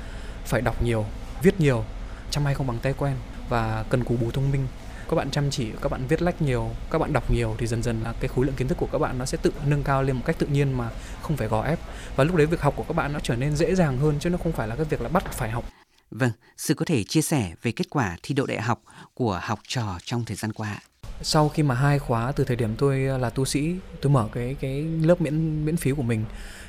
phải 0.45 0.61
đọc 0.61 0.83
nhiều, 0.83 1.05
viết 1.43 1.61
nhiều, 1.61 1.85
chăm 2.31 2.45
hay 2.45 2.55
không 2.55 2.67
bằng 2.67 2.79
tay 2.79 2.95
quen 2.99 3.15
và 3.49 3.85
cần 3.91 4.05
cù 4.05 4.17
bù 4.17 4.31
thông 4.31 4.53
minh 4.53 4.67
các 5.09 5.17
bạn 5.17 5.31
chăm 5.31 5.51
chỉ 5.51 5.71
các 5.83 5.93
bạn 5.93 6.07
viết 6.09 6.23
lách 6.23 6.43
nhiều 6.43 6.71
các 6.91 6.99
bạn 6.99 7.13
đọc 7.13 7.31
nhiều 7.31 7.57
thì 7.59 7.67
dần 7.67 7.83
dần 7.83 8.01
là 8.05 8.15
cái 8.21 8.29
khối 8.29 8.47
lượng 8.47 8.55
kiến 8.55 8.69
thức 8.69 8.79
của 8.79 8.89
các 8.93 8.99
bạn 8.99 9.19
nó 9.19 9.25
sẽ 9.25 9.39
tự 9.43 9.53
nâng 9.67 9.83
cao 9.83 10.03
lên 10.03 10.17
một 10.17 10.23
cách 10.27 10.37
tự 10.39 10.47
nhiên 10.47 10.73
mà 10.73 10.91
không 11.23 11.37
phải 11.37 11.49
gò 11.49 11.63
ép 11.63 11.79
và 12.17 12.25
lúc 12.25 12.37
đấy 12.37 12.47
việc 12.47 12.61
học 12.61 12.75
của 12.77 12.85
các 12.89 12.97
bạn 12.97 13.13
nó 13.13 13.21
trở 13.21 13.37
nên 13.37 13.57
dễ 13.57 13.75
dàng 13.75 13.99
hơn 13.99 14.17
chứ 14.21 14.31
nó 14.31 14.39
không 14.43 14.53
phải 14.53 14.69
là 14.69 14.77
cái 14.77 14.85
việc 14.85 15.01
là 15.01 15.09
bắt 15.09 15.33
phải 15.33 15.51
học 15.51 15.65
Vâng, 16.11 16.31
sư 16.57 16.75
có 16.75 16.85
thể 16.85 17.05
chia 17.05 17.23
sẻ 17.23 17.53
về 17.63 17.73
kết 17.73 17.91
quả 17.91 18.17
thi 18.23 18.35
đỗ 18.35 18.47
đại 18.47 18.61
học 18.61 18.83
của 19.15 19.41
học 19.43 19.59
trò 19.69 19.99
trong 20.05 20.25
thời 20.25 20.37
gian 20.37 20.53
qua. 20.53 20.81
Sau 21.23 21.49
khi 21.49 21.63
mà 21.63 21.75
hai 21.75 21.99
khóa 21.99 22.33
từ 22.33 22.45
thời 22.45 22.57
điểm 22.57 22.75
tôi 22.79 22.99
là 22.99 23.31
tu 23.31 23.45
sĩ, 23.45 23.75
tôi 24.01 24.13
mở 24.13 24.29
cái 24.33 24.57
cái 24.61 24.83
lớp 24.83 25.21
miễn 25.21 25.65
miễn 25.65 25.77
phí 25.77 25.93
của 25.93 26.03
mình 26.03 26.25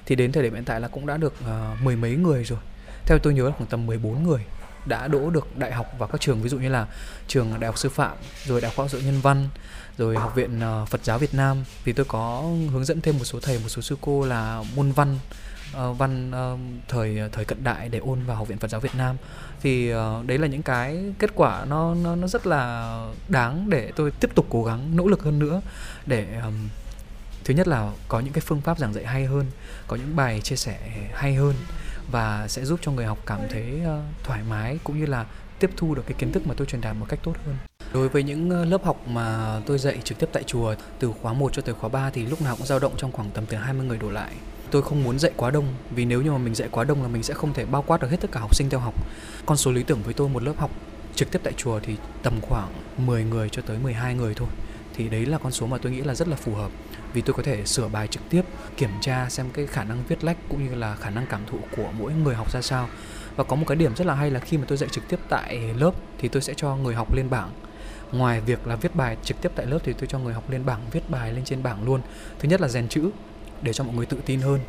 thì 0.06 0.16
đến 0.16 0.32
thời 0.32 0.44
điểm 0.44 0.54
hiện 0.54 0.66
tại 0.66 0.80
là 0.80 0.88
cũng 0.88 1.06
đã 1.06 1.18
được 1.18 1.34
uh, 1.44 1.82
mười 1.84 1.96
mấy 1.96 2.16
người 2.16 2.44
rồi. 2.44 2.60
Theo 3.06 3.18
tôi 3.24 3.34
nhớ 3.34 3.50
là 3.50 3.56
khoảng 3.58 3.70
tầm 3.70 3.86
14 3.86 4.24
người 4.24 4.42
đã 4.88 5.08
đỗ 5.08 5.30
được 5.30 5.58
đại 5.58 5.72
học 5.72 5.86
vào 5.98 6.10
các 6.10 6.22
trường 6.22 6.42
ví 6.42 6.50
dụ 6.50 6.58
như 6.58 6.70
là 6.70 6.88
trường 7.28 7.60
đại 7.60 7.66
học 7.66 7.78
sư 7.78 7.90
phạm 7.90 8.18
rồi 8.46 8.62
đại 8.62 8.70
học 8.70 8.76
khoa 8.76 8.88
học 8.92 9.02
nhân 9.06 9.22
văn 9.22 9.48
rồi 9.98 10.16
học 10.16 10.36
viện 10.36 10.60
ờ, 10.60 10.86
Phật 10.86 11.04
giáo 11.04 11.18
Việt 11.18 11.34
Nam. 11.34 11.64
Thì 11.86 11.94
tôi 11.94 12.06
có 12.06 12.44
hướng 12.72 12.86
dẫn 12.86 13.02
thêm 13.02 13.18
một 13.18 13.24
số 13.24 13.40
thầy 13.40 13.60
một 13.60 13.70
số 13.70 13.82
sư 13.82 13.98
cô 14.02 14.26
là 14.26 14.64
môn 14.76 14.92
văn 14.92 15.20
uh, 15.78 15.98
văn 15.98 16.32
uh, 16.54 16.60
thời 16.88 17.20
thời 17.32 17.46
cận 17.46 17.64
đại 17.64 17.90
để 17.90 18.00
ôn 18.00 18.24
vào 18.24 18.38
học 18.38 18.48
viện 18.48 18.58
Phật 18.58 18.72
giáo 18.72 18.82
Việt 18.82 18.96
Nam. 18.98 19.16
Thì 19.62 19.94
uh, 19.94 20.26
đấy 20.26 20.38
là 20.38 20.48
những 20.48 20.64
cái 20.64 21.14
kết 21.20 21.32
quả 21.36 21.66
nó 21.66 21.96
nó 21.96 22.16
nó 22.16 22.28
rất 22.28 22.48
là 22.48 22.98
đáng 23.30 23.70
để 23.70 23.92
tôi 23.96 24.12
tiếp 24.12 24.30
tục 24.36 24.46
cố 24.50 24.64
gắng 24.64 24.96
nỗ 24.96 25.08
lực 25.08 25.24
hơn 25.24 25.40
nữa 25.40 25.62
để 26.06 26.26
um, 26.44 26.70
thứ 27.48 27.54
nhất 27.54 27.68
là 27.68 27.92
có 28.08 28.20
những 28.20 28.34
cái 28.34 28.42
phương 28.42 28.62
pháp 28.62 28.80
giảng 28.80 28.94
dạy 28.94 29.06
hay 29.06 29.26
hơn, 29.26 29.46
có 29.88 29.96
những 29.96 30.16
bài 30.16 30.42
chia 30.42 30.56
sẻ 30.56 30.78
hay 31.14 31.36
hơn 31.36 31.56
và 32.12 32.48
sẽ 32.48 32.66
giúp 32.66 32.80
cho 32.84 32.92
người 32.92 33.06
học 33.06 33.18
cảm 33.26 33.40
thấy 33.50 33.82
ờ, 33.86 34.02
thoải 34.24 34.42
mái 34.50 34.80
cũng 34.84 35.00
như 35.00 35.06
là 35.06 35.26
tiếp 35.60 35.70
thu 35.78 35.96
được 35.96 36.04
cái 36.06 36.14
kiến 36.20 36.32
thức 36.32 36.48
mà 36.48 36.54
tôi 36.58 36.68
truyền 36.68 36.82
đạt 36.82 36.96
một 36.96 37.06
cách 37.10 37.20
tốt 37.24 37.34
hơn. 37.46 37.56
Đối 37.94 38.10
với 38.10 38.24
những 38.24 38.50
ờ, 38.50 38.66
lớp 38.66 38.84
học 38.84 39.08
mà 39.08 39.60
tôi 39.66 39.78
dạy 39.78 39.98
trực 40.04 40.20
tiếp 40.20 40.30
tại 40.34 40.44
chùa 40.44 40.76
từ 41.00 41.12
khóa 41.22 41.34
1 41.34 41.54
cho 41.54 41.62
tới 41.62 41.76
khóa 41.76 41.90
3 41.90 42.10
thì 42.10 42.26
lúc 42.26 42.42
nào 42.42 42.56
cũng 42.56 42.68
dao 42.68 42.80
động 42.80 42.94
trong 42.98 43.12
khoảng 43.12 43.30
tầm 43.32 43.46
từ 43.46 43.58
20 43.58 43.86
người 43.86 43.98
đổ 43.98 44.10
lại. 44.10 44.32
Tôi 44.72 44.82
không 44.82 45.04
muốn 45.04 45.20
dạy 45.20 45.32
quá 45.36 45.52
đông 45.52 45.66
vì 45.92 46.06
nếu 46.06 46.22
như 46.22 46.32
mà 46.32 46.38
mình 46.38 46.56
dạy 46.56 46.70
quá 46.72 46.84
đông 46.84 47.02
là 47.02 47.08
mình 47.08 47.24
sẽ 47.24 47.34
không 47.34 47.54
thể 47.54 47.66
bao 47.66 47.82
quát 47.82 48.02
được 48.02 48.12
hết 48.12 48.18
tất 48.22 48.32
cả 48.32 48.40
học 48.40 48.56
sinh 48.56 48.70
theo 48.70 48.80
học. 48.80 48.94
Con 49.46 49.58
số 49.58 49.72
lý 49.72 49.84
tưởng 49.84 50.04
với 50.04 50.14
tôi 50.14 50.30
một 50.30 50.44
lớp 50.44 50.54
học 50.58 50.72
trực 51.16 51.32
tiếp 51.32 51.40
tại 51.44 51.54
chùa 51.58 51.80
thì 51.84 51.96
tầm 52.24 52.42
khoảng 52.42 52.70
10 52.98 53.24
người 53.24 53.50
cho 53.50 53.62
tới 53.62 53.78
12 53.78 54.16
người 54.16 54.34
thôi. 54.34 54.48
Thì 54.96 55.10
đấy 55.10 55.26
là 55.26 55.38
con 55.38 55.52
số 55.52 55.68
mà 55.68 55.78
tôi 55.78 55.92
nghĩ 55.92 56.02
là 56.02 56.16
rất 56.16 56.28
là 56.28 56.36
phù 56.36 56.54
hợp 56.54 56.72
vì 57.14 57.22
tôi 57.22 57.34
có 57.34 57.44
thể 57.44 57.66
sửa 57.66 57.88
bài 57.88 58.08
trực 58.08 58.30
tiếp 58.30 58.42
kiểm 58.78 58.90
tra 59.02 59.30
xem 59.30 59.46
cái 59.54 59.68
khả 59.68 59.84
năng 59.84 60.04
viết 60.08 60.24
lách 60.24 60.38
cũng 60.50 60.66
như 60.70 60.76
là 60.76 60.96
khả 60.96 61.10
năng 61.10 61.26
cảm 61.26 61.42
thụ 61.48 61.58
của 61.78 61.90
mỗi 62.00 62.14
người 62.14 62.36
học 62.36 62.52
ra 62.52 62.62
sao. 62.62 62.90
Và 63.36 63.44
có 63.44 63.56
một 63.56 63.66
cái 63.68 63.76
điểm 63.76 63.96
rất 63.96 64.08
là 64.08 64.14
hay 64.14 64.32
là 64.32 64.40
khi 64.40 64.58
mà 64.58 64.64
tôi 64.68 64.78
dạy 64.78 64.90
trực 64.90 65.08
tiếp 65.10 65.20
tại 65.30 65.74
lớp 65.78 65.92
thì 66.18 66.28
tôi 66.28 66.42
sẽ 66.42 66.54
cho 66.58 66.76
người 66.76 66.96
học 66.96 67.14
lên 67.14 67.30
bảng. 67.30 67.52
Ngoài 68.12 68.42
việc 68.42 68.68
là 68.68 68.76
viết 68.76 68.96
bài 68.96 69.18
trực 69.24 69.42
tiếp 69.42 69.52
tại 69.56 69.66
lớp 69.66 69.80
thì 69.84 69.94
tôi 69.94 70.08
cho 70.08 70.20
người 70.20 70.34
học 70.34 70.50
lên 70.50 70.66
bảng 70.66 70.82
viết 70.92 71.10
bài 71.10 71.34
lên 71.34 71.44
trên 71.44 71.64
bảng 71.64 71.84
luôn. 71.84 72.02
Thứ 72.40 72.50
nhất 72.50 72.62
là 72.62 72.68
rèn 72.68 72.88
chữ 72.88 73.10
để 73.62 73.74
cho 73.74 73.84
mọi 73.84 73.96
người 73.96 74.06
tự 74.06 74.18
tin 74.26 74.42
hơn. 74.42 74.60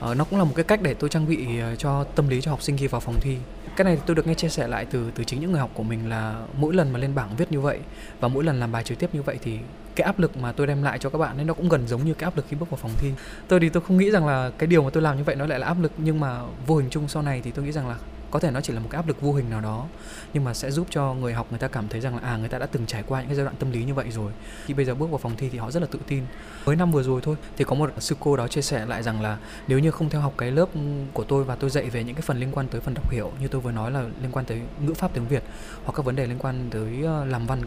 Ờ, 0.00 0.14
nó 0.14 0.24
cũng 0.24 0.38
là 0.38 0.44
một 0.44 0.52
cái 0.54 0.64
cách 0.64 0.82
để 0.82 0.94
tôi 0.94 1.10
trang 1.10 1.26
bị 1.26 1.58
ờ, 1.58 1.76
cho 1.76 2.04
tâm 2.04 2.28
lý 2.28 2.40
cho 2.40 2.50
học 2.50 2.62
sinh 2.62 2.76
khi 2.76 2.86
vào 2.86 3.00
phòng 3.00 3.20
thi. 3.20 3.36
Cái 3.76 3.84
này 3.84 3.98
tôi 4.06 4.16
được 4.16 4.26
nghe 4.26 4.34
chia 4.34 4.48
sẻ 4.48 4.68
lại 4.68 4.86
từ 4.90 5.10
từ 5.14 5.24
chính 5.24 5.40
những 5.40 5.50
người 5.50 5.60
học 5.60 5.70
của 5.74 5.82
mình 5.82 6.08
là 6.08 6.46
mỗi 6.56 6.74
lần 6.74 6.92
mà 6.92 6.98
lên 6.98 7.14
bảng 7.14 7.36
viết 7.36 7.52
như 7.52 7.60
vậy 7.60 7.78
và 8.20 8.28
mỗi 8.28 8.44
lần 8.44 8.60
làm 8.60 8.72
bài 8.72 8.84
trực 8.84 8.98
tiếp 8.98 9.10
như 9.12 9.22
vậy 9.22 9.38
thì 9.42 9.58
cái 9.96 10.04
áp 10.04 10.18
lực 10.18 10.36
mà 10.36 10.52
tôi 10.52 10.66
đem 10.66 10.82
lại 10.82 10.98
cho 10.98 11.10
các 11.10 11.18
bạn 11.18 11.36
ấy, 11.36 11.44
nó 11.44 11.54
cũng 11.54 11.68
gần 11.68 11.88
giống 11.88 12.04
như 12.04 12.14
cái 12.14 12.24
áp 12.24 12.36
lực 12.36 12.46
khi 12.48 12.56
bước 12.56 12.70
vào 12.70 12.78
phòng 12.82 12.90
thi. 12.98 13.12
Tôi 13.48 13.60
thì 13.60 13.68
tôi 13.68 13.82
không 13.86 13.96
nghĩ 13.96 14.10
rằng 14.10 14.26
là 14.26 14.50
cái 14.58 14.66
điều 14.66 14.82
mà 14.82 14.90
tôi 14.90 15.02
làm 15.02 15.16
như 15.16 15.24
vậy 15.24 15.36
nó 15.36 15.46
lại 15.46 15.58
là 15.58 15.66
áp 15.66 15.80
lực, 15.80 15.92
nhưng 15.96 16.20
mà 16.20 16.40
vô 16.66 16.76
hình 16.76 16.90
chung 16.90 17.08
sau 17.08 17.22
này 17.22 17.40
thì 17.44 17.50
tôi 17.50 17.64
nghĩ 17.64 17.72
rằng 17.72 17.88
là 17.88 17.96
có 18.34 18.40
thể 18.40 18.50
nó 18.50 18.60
chỉ 18.60 18.72
là 18.72 18.80
một 18.80 18.88
cái 18.90 18.98
áp 18.98 19.08
lực 19.08 19.20
vô 19.20 19.32
hình 19.32 19.50
nào 19.50 19.60
đó, 19.60 19.86
nhưng 20.32 20.44
mà 20.44 20.54
sẽ 20.54 20.70
giúp 20.70 20.86
cho 20.90 21.14
người 21.14 21.32
học 21.32 21.46
người 21.50 21.58
ta 21.58 21.68
cảm 21.68 21.88
thấy 21.88 22.00
rằng 22.00 22.14
là 22.16 22.20
à 22.22 22.36
người 22.36 22.48
ta 22.48 22.58
đã 22.58 22.66
từng 22.66 22.86
trải 22.86 23.02
qua 23.02 23.20
những 23.20 23.28
cái 23.28 23.36
giai 23.36 23.44
đoạn 23.44 23.56
tâm 23.56 23.70
lý 23.70 23.84
như 23.84 23.94
vậy 23.94 24.06
rồi. 24.10 24.32
Khi 24.66 24.74
bây 24.74 24.84
giờ 24.84 24.94
bước 24.94 25.10
vào 25.10 25.18
phòng 25.18 25.36
thi 25.36 25.48
thì 25.52 25.58
họ 25.58 25.70
rất 25.70 25.80
là 25.80 25.86
tự 25.90 25.98
tin. 26.06 26.24
Mới 26.66 26.76
năm 26.76 26.92
vừa 26.92 27.02
rồi 27.02 27.20
thôi, 27.24 27.36
thì 27.56 27.64
có 27.64 27.74
một 27.74 27.90
sư 27.98 28.16
cô 28.20 28.36
đó 28.36 28.48
chia 28.48 28.62
sẻ 28.62 28.86
lại 28.86 29.02
rằng 29.02 29.22
là, 29.22 29.38
nếu 29.68 29.78
như 29.78 29.90
không 29.90 30.10
theo 30.10 30.20
học 30.20 30.34
cái 30.38 30.50
lớp 30.50 30.66
của 31.12 31.24
tôi 31.24 31.44
và 31.44 31.56
tôi 31.56 31.70
dạy 31.70 31.84
về 31.84 32.04
những 32.04 32.14
cái 32.14 32.22
phần 32.22 32.40
liên 32.40 32.52
quan 32.52 32.68
tới 32.68 32.80
phần 32.80 32.94
đọc 32.94 33.10
hiểu, 33.10 33.32
như 33.40 33.48
tôi 33.48 33.60
vừa 33.60 33.72
nói 33.72 33.90
là 33.90 34.00
liên 34.00 34.32
quan 34.32 34.44
tới 34.44 34.60
ngữ 34.80 34.94
pháp 34.94 35.14
tiếng 35.14 35.28
Việt 35.28 35.42
hoặc 35.84 35.92
các 35.96 36.04
vấn 36.04 36.16
đề 36.16 36.26
liên 36.26 36.38
quan 36.38 36.68
tới 36.70 37.02
ờ, 37.04 37.24
làm 37.24 37.46
văn, 37.46 37.62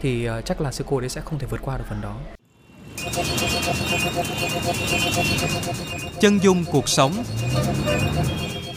thì 0.00 0.24
ờ, 0.24 0.40
chắc 0.40 0.60
là 0.60 0.72
sư 0.72 0.84
cô 0.88 1.00
đấy 1.00 1.08
sẽ 1.08 1.20
không 1.20 1.38
thể 1.38 1.46
vượt 1.46 1.60
qua 1.62 1.78
được 1.78 1.84
phần 1.88 2.00
đó. 2.00 2.16
Chân 6.20 6.38
dung 6.38 6.64
cuộc 6.72 6.88
sống. 6.88 7.12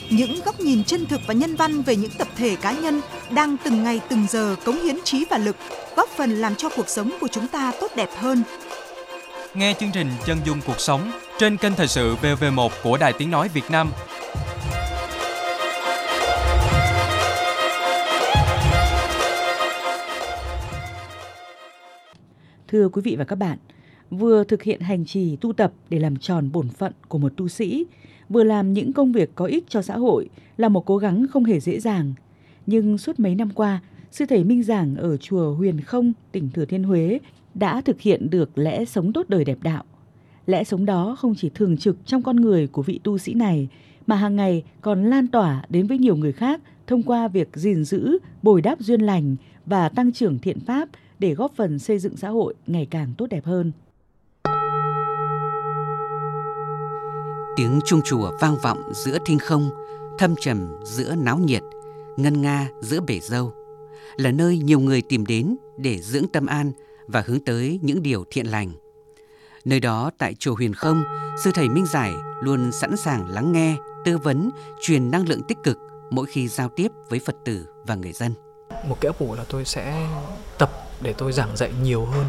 Những 0.10 0.40
góc 0.46 0.60
nhìn 0.60 0.84
chân 0.84 1.06
thực 1.06 1.22
và 1.28 1.34
nhân 1.34 1.56
văn 1.56 1.82
về 1.82 1.96
những 1.96 2.12
tập 2.18 2.28
thể 2.36 2.56
cá 2.56 2.72
nhân 2.72 3.02
đang 3.30 3.58
từng 3.64 3.84
ngày 3.84 4.02
từng 4.10 4.28
giờ 4.30 4.56
cống 4.66 4.80
hiến 4.84 4.96
trí 5.04 5.26
và 5.30 5.38
lực, 5.38 5.56
góp 5.96 6.10
phần 6.10 6.32
làm 6.32 6.56
cho 6.56 6.70
cuộc 6.70 6.90
sống 6.90 7.12
của 7.22 7.28
chúng 7.28 7.48
ta 7.48 7.72
tốt 7.82 7.92
đẹp 7.96 8.10
hơn. 8.16 8.44
Nghe 9.54 9.74
chương 9.80 9.92
trình 9.94 10.08
Chân 10.26 10.38
dung 10.46 10.62
cuộc 10.68 10.80
sống 10.80 11.12
trên 11.40 11.58
kênh 11.58 11.76
Thời 11.76 11.88
sự 11.88 12.16
VV1 12.22 12.70
của 12.84 12.98
Đài 12.98 13.14
Tiếng 13.14 13.32
Nói 13.32 13.50
Việt 13.54 13.72
Nam 13.72 13.92
Thưa 22.68 22.90
quý 22.90 23.02
vị 23.06 23.16
và 23.16 23.26
các 23.26 23.36
bạn, 23.36 23.58
vừa 24.10 24.44
thực 24.44 24.64
hiện 24.64 24.82
hành 24.82 25.06
trì 25.06 25.36
tu 25.36 25.54
tập 25.54 25.74
để 25.90 26.00
làm 26.00 26.16
tròn 26.18 26.50
bổn 26.52 26.70
phận 26.70 26.94
của 27.08 27.18
một 27.18 27.34
tu 27.38 27.48
sĩ, 27.48 27.86
vừa 28.30 28.44
làm 28.44 28.74
những 28.74 28.94
công 28.94 29.12
việc 29.12 29.36
có 29.36 29.46
ích 29.46 29.66
cho 29.70 29.82
xã 29.82 29.98
hội 29.98 30.30
là 30.58 30.70
một 30.70 30.86
cố 30.86 30.98
gắng 30.98 31.26
không 31.30 31.44
hề 31.44 31.60
dễ 31.60 31.80
dàng. 31.80 32.14
Nhưng 32.66 32.98
suốt 32.98 33.20
mấy 33.20 33.36
năm 33.36 33.50
qua, 33.56 33.82
sư 34.12 34.26
thầy 34.30 34.44
Minh 34.44 34.64
Giảng 34.64 34.96
ở 34.96 35.18
chùa 35.18 35.54
Huyền 35.54 35.82
Không, 35.82 36.14
tỉnh 36.32 36.50
Thừa 36.54 36.66
Thiên 36.66 36.84
Huế 36.84 37.20
đã 37.54 37.82
thực 37.82 38.02
hiện 38.02 38.30
được 38.30 38.58
lẽ 38.58 38.86
sống 38.86 39.14
tốt 39.14 39.26
đời 39.30 39.46
đẹp 39.46 39.58
đạo. 39.62 39.84
Lẽ 40.46 40.64
sống 40.64 40.86
đó 40.86 41.16
không 41.20 41.36
chỉ 41.36 41.50
thường 41.50 41.78
trực 41.78 41.98
trong 42.06 42.24
con 42.24 42.36
người 42.36 42.68
của 42.68 42.82
vị 42.82 43.00
tu 43.04 43.18
sĩ 43.18 43.34
này, 43.34 43.68
mà 44.08 44.16
hàng 44.16 44.36
ngày 44.36 44.64
còn 44.82 45.04
lan 45.10 45.28
tỏa 45.28 45.66
đến 45.70 45.88
với 45.88 45.98
nhiều 45.98 46.16
người 46.16 46.32
khác 46.32 46.62
thông 46.88 47.04
qua 47.04 47.28
việc 47.28 47.50
gìn 47.54 47.86
giữ, 47.86 48.18
bồi 48.44 48.62
đáp 48.62 48.80
duyên 48.80 49.02
lành 49.02 49.36
và 49.66 49.90
tăng 49.90 50.12
trưởng 50.12 50.40
thiện 50.40 50.60
pháp 50.60 50.90
để 51.20 51.34
góp 51.34 51.56
phần 51.56 51.80
xây 51.80 52.00
dựng 52.00 52.18
xã 52.18 52.30
hội 52.30 52.54
ngày 52.68 52.88
càng 52.90 53.14
tốt 53.18 53.28
đẹp 53.30 53.46
hơn. 53.46 53.72
Tiếng 57.58 57.80
chuông 57.86 58.02
chùa 58.02 58.32
vang 58.40 58.58
vọng 58.58 58.92
giữa 58.94 59.18
thinh 59.26 59.40
không, 59.40 59.70
thâm 60.18 60.36
trầm 60.40 60.76
giữa 60.84 61.16
náo 61.16 61.38
nhiệt, 61.38 61.64
ngân 62.18 62.42
nga 62.42 62.70
giữa 62.82 63.00
bể 63.00 63.20
dâu. 63.20 63.54
Là 64.16 64.32
nơi 64.32 64.58
nhiều 64.58 64.80
người 64.80 65.02
tìm 65.02 65.26
đến 65.26 65.56
để 65.78 66.00
dưỡng 66.02 66.28
tâm 66.28 66.46
an 66.46 66.72
và 67.08 67.24
hướng 67.28 67.40
tới 67.40 67.80
những 67.82 68.04
điều 68.04 68.24
thiện 68.30 68.46
lành. 68.46 68.72
Nơi 69.66 69.80
đó 69.80 70.12
tại 70.18 70.36
chùa 70.40 70.56
Huyền 70.56 70.74
Không, 70.74 71.04
sư 71.44 71.52
thầy 71.54 71.70
Minh 71.70 71.86
Giải 71.86 72.14
luôn 72.42 72.72
sẵn 72.72 72.98
sàng 72.98 73.30
lắng 73.30 73.52
nghe, 73.52 73.76
tư 74.06 74.18
vấn, 74.18 74.50
truyền 74.82 75.12
năng 75.12 75.28
lượng 75.28 75.44
tích 75.48 75.58
cực 75.64 75.78
mỗi 76.10 76.26
khi 76.26 76.48
giao 76.48 76.70
tiếp 76.70 76.92
với 77.10 77.20
Phật 77.26 77.36
tử 77.46 77.66
và 77.86 77.96
người 77.96 78.14
dân. 78.14 78.34
Một 78.88 78.98
cái 79.02 79.08
ấp 79.08 79.20
ủ 79.20 79.36
là 79.36 79.44
tôi 79.50 79.66
sẽ 79.66 80.08
tập 80.58 80.72
để 81.02 81.14
tôi 81.14 81.34
giảng 81.34 81.58
dạy 81.58 81.72
nhiều 81.84 82.06
hơn 82.06 82.26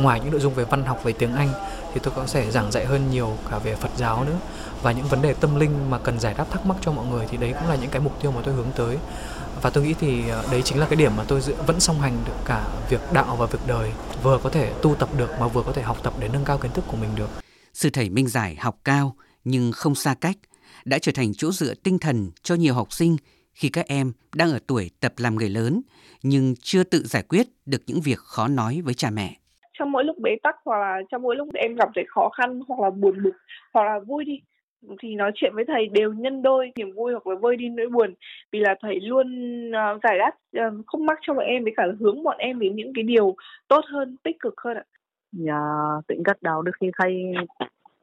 ngoài 0.00 0.20
những 0.20 0.30
nội 0.30 0.40
dung 0.40 0.54
về 0.54 0.64
văn 0.64 0.84
học 0.84 1.00
về 1.04 1.12
tiếng 1.12 1.32
Anh 1.32 1.52
thì 1.94 2.00
tôi 2.02 2.14
có 2.16 2.26
sẽ 2.26 2.50
giảng 2.50 2.72
dạy 2.72 2.86
hơn 2.86 3.10
nhiều 3.10 3.36
cả 3.50 3.58
về 3.58 3.74
Phật 3.74 3.90
giáo 3.96 4.24
nữa. 4.24 4.38
Và 4.82 4.92
những 4.92 5.06
vấn 5.06 5.22
đề 5.22 5.34
tâm 5.34 5.60
linh 5.60 5.90
mà 5.90 5.98
cần 5.98 6.20
giải 6.20 6.34
đáp 6.38 6.50
thắc 6.50 6.66
mắc 6.66 6.76
cho 6.80 6.92
mọi 6.92 7.06
người 7.06 7.26
thì 7.30 7.36
đấy 7.36 7.54
cũng 7.60 7.68
là 7.68 7.76
những 7.76 7.90
cái 7.90 8.02
mục 8.02 8.22
tiêu 8.22 8.32
mà 8.32 8.40
tôi 8.44 8.54
hướng 8.54 8.70
tới. 8.76 8.96
Và 9.62 9.70
tôi 9.70 9.84
nghĩ 9.84 9.94
thì 10.00 10.28
ờ, 10.28 10.44
đấy 10.50 10.62
chính 10.64 10.78
là 10.78 10.86
cái 10.86 10.96
điểm 10.96 11.16
mà 11.16 11.24
tôi 11.28 11.40
vẫn 11.40 11.80
song 11.80 12.00
hành 12.00 12.18
được 12.26 12.36
cả 12.44 12.68
việc 12.90 13.00
đạo 13.12 13.36
và 13.36 13.46
việc 13.46 13.58
đời, 13.66 13.90
vừa 14.22 14.38
có 14.42 14.50
thể 14.50 14.72
tu 14.82 14.94
tập 14.94 15.08
được 15.16 15.30
mà 15.40 15.48
vừa 15.48 15.62
có 15.62 15.72
thể 15.72 15.82
học 15.82 15.98
tập 16.02 16.14
để 16.18 16.28
nâng 16.32 16.44
cao 16.44 16.58
kiến 16.58 16.72
thức 16.72 16.84
của 16.88 16.96
mình 16.96 17.10
được. 17.16 17.28
Sư 17.74 17.90
thầy 17.90 18.10
Minh 18.10 18.28
Giải 18.28 18.56
học 18.60 18.78
cao 18.84 19.16
nhưng 19.44 19.72
không 19.72 19.94
xa 19.94 20.14
cách, 20.14 20.36
đã 20.84 20.98
trở 20.98 21.12
thành 21.12 21.34
chỗ 21.34 21.52
dựa 21.52 21.74
tinh 21.74 21.98
thần 21.98 22.30
cho 22.42 22.54
nhiều 22.54 22.74
học 22.74 22.92
sinh 22.92 23.16
khi 23.54 23.68
các 23.68 23.86
em 23.86 24.12
đang 24.34 24.52
ở 24.52 24.58
tuổi 24.66 24.90
tập 25.00 25.14
làm 25.16 25.34
người 25.34 25.48
lớn 25.48 25.80
nhưng 26.22 26.54
chưa 26.62 26.84
tự 26.84 27.06
giải 27.06 27.22
quyết 27.22 27.46
được 27.66 27.82
những 27.86 28.00
việc 28.00 28.18
khó 28.18 28.48
nói 28.48 28.80
với 28.80 28.94
cha 28.94 29.10
mẹ. 29.10 29.36
Trong 29.80 29.92
mỗi 29.92 30.04
lúc 30.04 30.18
bế 30.18 30.36
tắc 30.42 30.56
hoặc 30.64 30.78
là 30.78 31.02
trong 31.10 31.22
mỗi 31.22 31.36
lúc 31.36 31.48
em 31.54 31.74
gặp 31.74 31.88
phải 31.94 32.04
khó 32.08 32.28
khăn 32.28 32.60
hoặc 32.68 32.80
là 32.80 32.90
buồn 32.90 33.22
bực 33.22 33.36
hoặc 33.74 33.84
là 33.84 33.98
vui 33.98 34.24
đi. 34.24 34.40
Thì 35.00 35.14
nói 35.14 35.32
chuyện 35.34 35.52
với 35.54 35.64
thầy 35.64 35.88
đều 35.88 36.12
nhân 36.12 36.42
đôi 36.42 36.72
niềm 36.76 36.92
vui 36.92 37.12
hoặc 37.12 37.26
là 37.26 37.34
vơi 37.34 37.56
đi 37.56 37.68
nỗi 37.68 37.86
buồn. 37.86 38.14
Vì 38.52 38.60
là 38.60 38.74
thầy 38.80 39.00
luôn 39.00 39.26
uh, 39.70 40.02
giải 40.02 40.18
đáp 40.18 40.30
ờ, 40.56 40.66
uh, 40.66 40.86
không 40.86 41.06
mắc 41.06 41.18
cho 41.22 41.34
bọn 41.34 41.44
em 41.44 41.64
với 41.64 41.72
cả 41.76 41.86
hướng 42.00 42.22
bọn 42.22 42.36
em 42.38 42.58
đến 42.58 42.76
những 42.76 42.92
cái 42.94 43.04
điều 43.04 43.34
tốt 43.68 43.84
hơn 43.88 44.16
tích 44.22 44.36
cực 44.40 44.54
hơn 44.64 44.76
ạ. 44.76 44.84
Dạ 45.32 45.60
tính 46.08 46.22
cách 46.24 46.36
đạo 46.40 46.62
đức 46.62 46.72
khi 46.80 46.90
thầy 46.98 47.32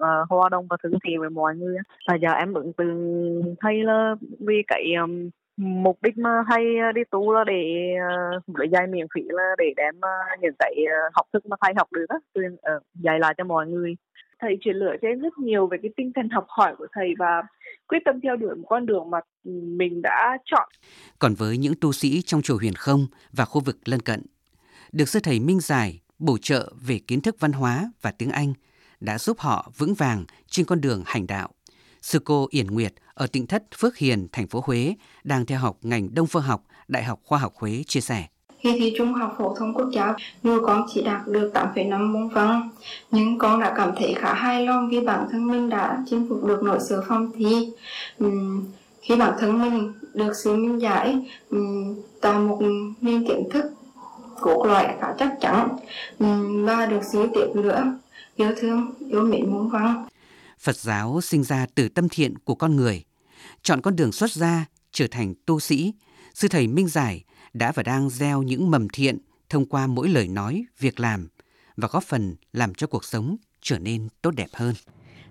uh, 0.03 0.29
hoa 0.29 0.49
đông 0.49 0.67
và 0.69 0.77
thân 0.83 0.93
thiện 1.03 1.19
với 1.19 1.29
mọi 1.29 1.55
người 1.55 1.77
là 2.05 2.15
giờ 2.15 2.29
em 2.29 2.53
vẫn 2.53 2.71
từng 2.77 3.55
thầy 3.59 3.83
là 3.83 4.15
vì 4.39 4.63
cái 4.67 4.93
um, 5.01 5.29
mục 5.57 5.97
đích 6.01 6.17
mà 6.17 6.43
hay 6.47 6.63
ờ, 6.87 6.91
đi 6.91 7.01
tu 7.11 7.33
là 7.33 7.43
để 7.43 7.93
ờ, 8.09 8.39
để 8.47 8.65
dạy 8.71 8.87
miễn 8.87 9.07
phí 9.15 9.21
là 9.29 9.55
để 9.57 9.73
đem 9.75 9.95
ờ, 10.01 10.09
những 10.41 10.55
cái 10.59 10.75
học 11.13 11.25
thức 11.33 11.45
mà 11.45 11.57
thầy 11.61 11.73
học 11.77 11.91
được 11.91 12.05
á 12.09 12.17
truyền 12.35 12.55
dạy 12.93 13.19
lại 13.19 13.33
cho 13.37 13.43
mọi 13.43 13.67
người 13.67 13.95
thầy 14.39 14.57
truyền 14.61 14.75
lửa 14.75 14.95
cho 15.01 15.07
em 15.07 15.19
rất 15.19 15.37
nhiều 15.37 15.67
về 15.67 15.77
cái 15.81 15.91
tinh 15.97 16.11
thần 16.15 16.29
học 16.29 16.45
hỏi 16.47 16.75
của 16.77 16.87
thầy 16.93 17.09
và 17.19 17.43
quyết 17.87 17.99
tâm 18.05 18.19
theo 18.23 18.35
đuổi 18.35 18.55
một 18.55 18.65
con 18.69 18.85
đường 18.85 19.09
mà 19.09 19.19
ừ, 19.43 19.51
mình 19.51 20.01
đã 20.01 20.37
chọn. 20.45 20.69
Còn 21.19 21.33
với 21.33 21.57
những 21.57 21.73
tu 21.81 21.91
sĩ 21.91 22.21
trong 22.21 22.41
chùa 22.41 22.57
Huyền 22.57 22.73
Không 22.77 23.07
và 23.31 23.45
khu 23.45 23.61
vực 23.61 23.77
lân 23.85 23.99
cận, 23.99 24.21
được 24.91 25.09
sư 25.09 25.19
thầy 25.23 25.39
Minh 25.39 25.59
Giải 25.59 26.01
bổ 26.19 26.37
trợ 26.41 26.73
về 26.87 26.99
kiến 27.07 27.21
thức 27.21 27.35
văn 27.39 27.51
hóa 27.51 27.91
và 28.01 28.11
tiếng 28.11 28.29
Anh 28.29 28.53
đã 28.99 29.17
giúp 29.17 29.39
họ 29.39 29.71
vững 29.77 29.93
vàng 29.93 30.25
trên 30.47 30.65
con 30.65 30.81
đường 30.81 31.03
hành 31.05 31.27
đạo. 31.27 31.49
Sư 32.07 32.19
cô 32.19 32.47
Yển 32.49 32.67
Nguyệt 32.67 32.93
ở 33.13 33.27
tỉnh 33.27 33.47
thất 33.47 33.63
Phước 33.77 33.97
Hiền, 33.97 34.27
thành 34.31 34.47
phố 34.47 34.63
Huế 34.65 34.93
đang 35.23 35.45
theo 35.45 35.59
học 35.59 35.77
ngành 35.81 36.13
Đông 36.13 36.27
phương 36.27 36.41
học, 36.41 36.63
Đại 36.87 37.03
học 37.03 37.19
Khoa 37.23 37.39
học 37.39 37.53
Huế 37.55 37.83
chia 37.87 38.01
sẻ. 38.01 38.25
Khi 38.59 38.75
thi 38.79 38.93
Trung 38.97 39.13
học 39.13 39.35
phổ 39.37 39.55
thông 39.55 39.73
quốc 39.73 39.89
gia, 39.93 40.13
dù 40.43 40.59
con 40.65 40.85
chỉ 40.93 41.01
đạt 41.01 41.27
được 41.27 41.51
8,5 41.53 42.13
môn 42.13 42.29
văn, 42.29 42.69
nhưng 43.11 43.37
con 43.37 43.59
đã 43.59 43.73
cảm 43.77 43.91
thấy 43.97 44.13
khá 44.17 44.33
hài 44.33 44.65
lòng 44.65 44.89
vì 44.89 44.99
bản 44.99 45.27
thân 45.31 45.47
mình 45.47 45.69
đã 45.69 46.03
chinh 46.09 46.25
phục 46.29 46.43
được 46.45 46.63
nỗi 46.63 46.79
sợ 46.89 47.03
phong 47.07 47.31
thi. 47.35 47.69
Uhm, 48.23 48.65
khi 49.01 49.15
bản 49.15 49.33
thân 49.39 49.61
mình 49.61 49.93
được 50.13 50.33
sự 50.43 50.55
minh 50.55 50.81
giải 50.81 51.17
uhm, 51.55 51.95
tạo 52.21 52.39
một 52.39 52.59
nền 53.01 53.27
kiến 53.27 53.49
thức 53.51 53.65
cốt 54.41 54.65
loại 54.65 54.95
khá 55.01 55.13
chắc 55.19 55.33
chắn 55.41 55.69
uhm, 56.23 56.65
và 56.65 56.85
được 56.85 57.01
sự 57.11 57.27
tiếp 57.33 57.47
lửa 57.53 57.83
yêu 58.35 58.51
thương 58.57 58.93
yêu 59.09 59.21
mến 59.21 59.51
môn 59.51 59.69
văn 59.69 60.05
Phật 60.59 60.75
giáo 60.75 61.21
sinh 61.21 61.43
ra 61.43 61.65
từ 61.75 61.89
tâm 61.89 62.09
thiện 62.09 62.37
của 62.37 62.55
con 62.55 62.75
người. 62.75 63.03
Chọn 63.61 63.81
con 63.81 63.95
đường 63.95 64.11
xuất 64.11 64.31
gia, 64.31 64.65
trở 64.91 65.07
thành 65.11 65.33
tu 65.45 65.59
sĩ, 65.59 65.93
sư 66.33 66.47
thầy 66.47 66.67
Minh 66.67 66.87
Giải 66.87 67.23
đã 67.53 67.71
và 67.71 67.83
đang 67.83 68.09
gieo 68.09 68.43
những 68.43 68.71
mầm 68.71 68.87
thiện 68.89 69.17
thông 69.49 69.65
qua 69.65 69.87
mỗi 69.87 70.09
lời 70.09 70.27
nói, 70.27 70.65
việc 70.79 70.99
làm 70.99 71.27
và 71.77 71.87
góp 71.91 72.03
phần 72.03 72.35
làm 72.53 72.73
cho 72.73 72.87
cuộc 72.87 73.05
sống 73.05 73.37
trở 73.61 73.79
nên 73.79 74.07
tốt 74.21 74.31
đẹp 74.31 74.47
hơn. 74.53 74.75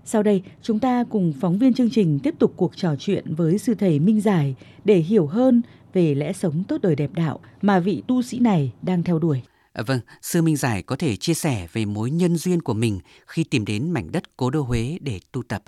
Sau 0.05 0.23
đây, 0.23 0.43
chúng 0.62 0.79
ta 0.79 1.05
cùng 1.11 1.33
phóng 1.41 1.59
viên 1.59 1.75
chương 1.75 1.91
trình 1.91 2.19
tiếp 2.23 2.35
tục 2.39 2.53
cuộc 2.57 2.77
trò 2.77 2.95
chuyện 2.99 3.35
với 3.35 3.59
sư 3.59 3.75
thầy 3.75 3.99
Minh 3.99 4.21
Giải 4.21 4.55
để 4.85 4.99
hiểu 4.99 5.27
hơn 5.27 5.62
về 5.93 6.15
lẽ 6.15 6.33
sống 6.33 6.65
tốt 6.69 6.81
đời 6.83 6.97
đẹp 6.97 7.11
đạo 7.12 7.41
mà 7.62 7.81
vị 7.81 8.03
tu 8.09 8.23
sĩ 8.23 8.39
này 8.39 8.73
đang 8.83 9.03
theo 9.03 9.19
đuổi. 9.19 9.43
À, 9.77 9.83
vâng, 9.83 10.01
sư 10.23 10.43
Minh 10.43 10.57
Giải 10.57 10.83
có 10.83 10.97
thể 10.97 11.17
chia 11.17 11.35
sẻ 11.35 11.67
về 11.73 11.85
mối 11.85 12.11
nhân 12.11 12.37
duyên 12.37 12.62
của 12.62 12.75
mình 12.75 13.01
khi 13.27 13.45
tìm 13.45 13.65
đến 13.65 13.91
mảnh 13.91 14.12
đất 14.12 14.37
cố 14.37 14.51
đô 14.51 14.62
Huế 14.62 14.99
để 15.01 15.21
tu 15.33 15.43
tập. 15.43 15.62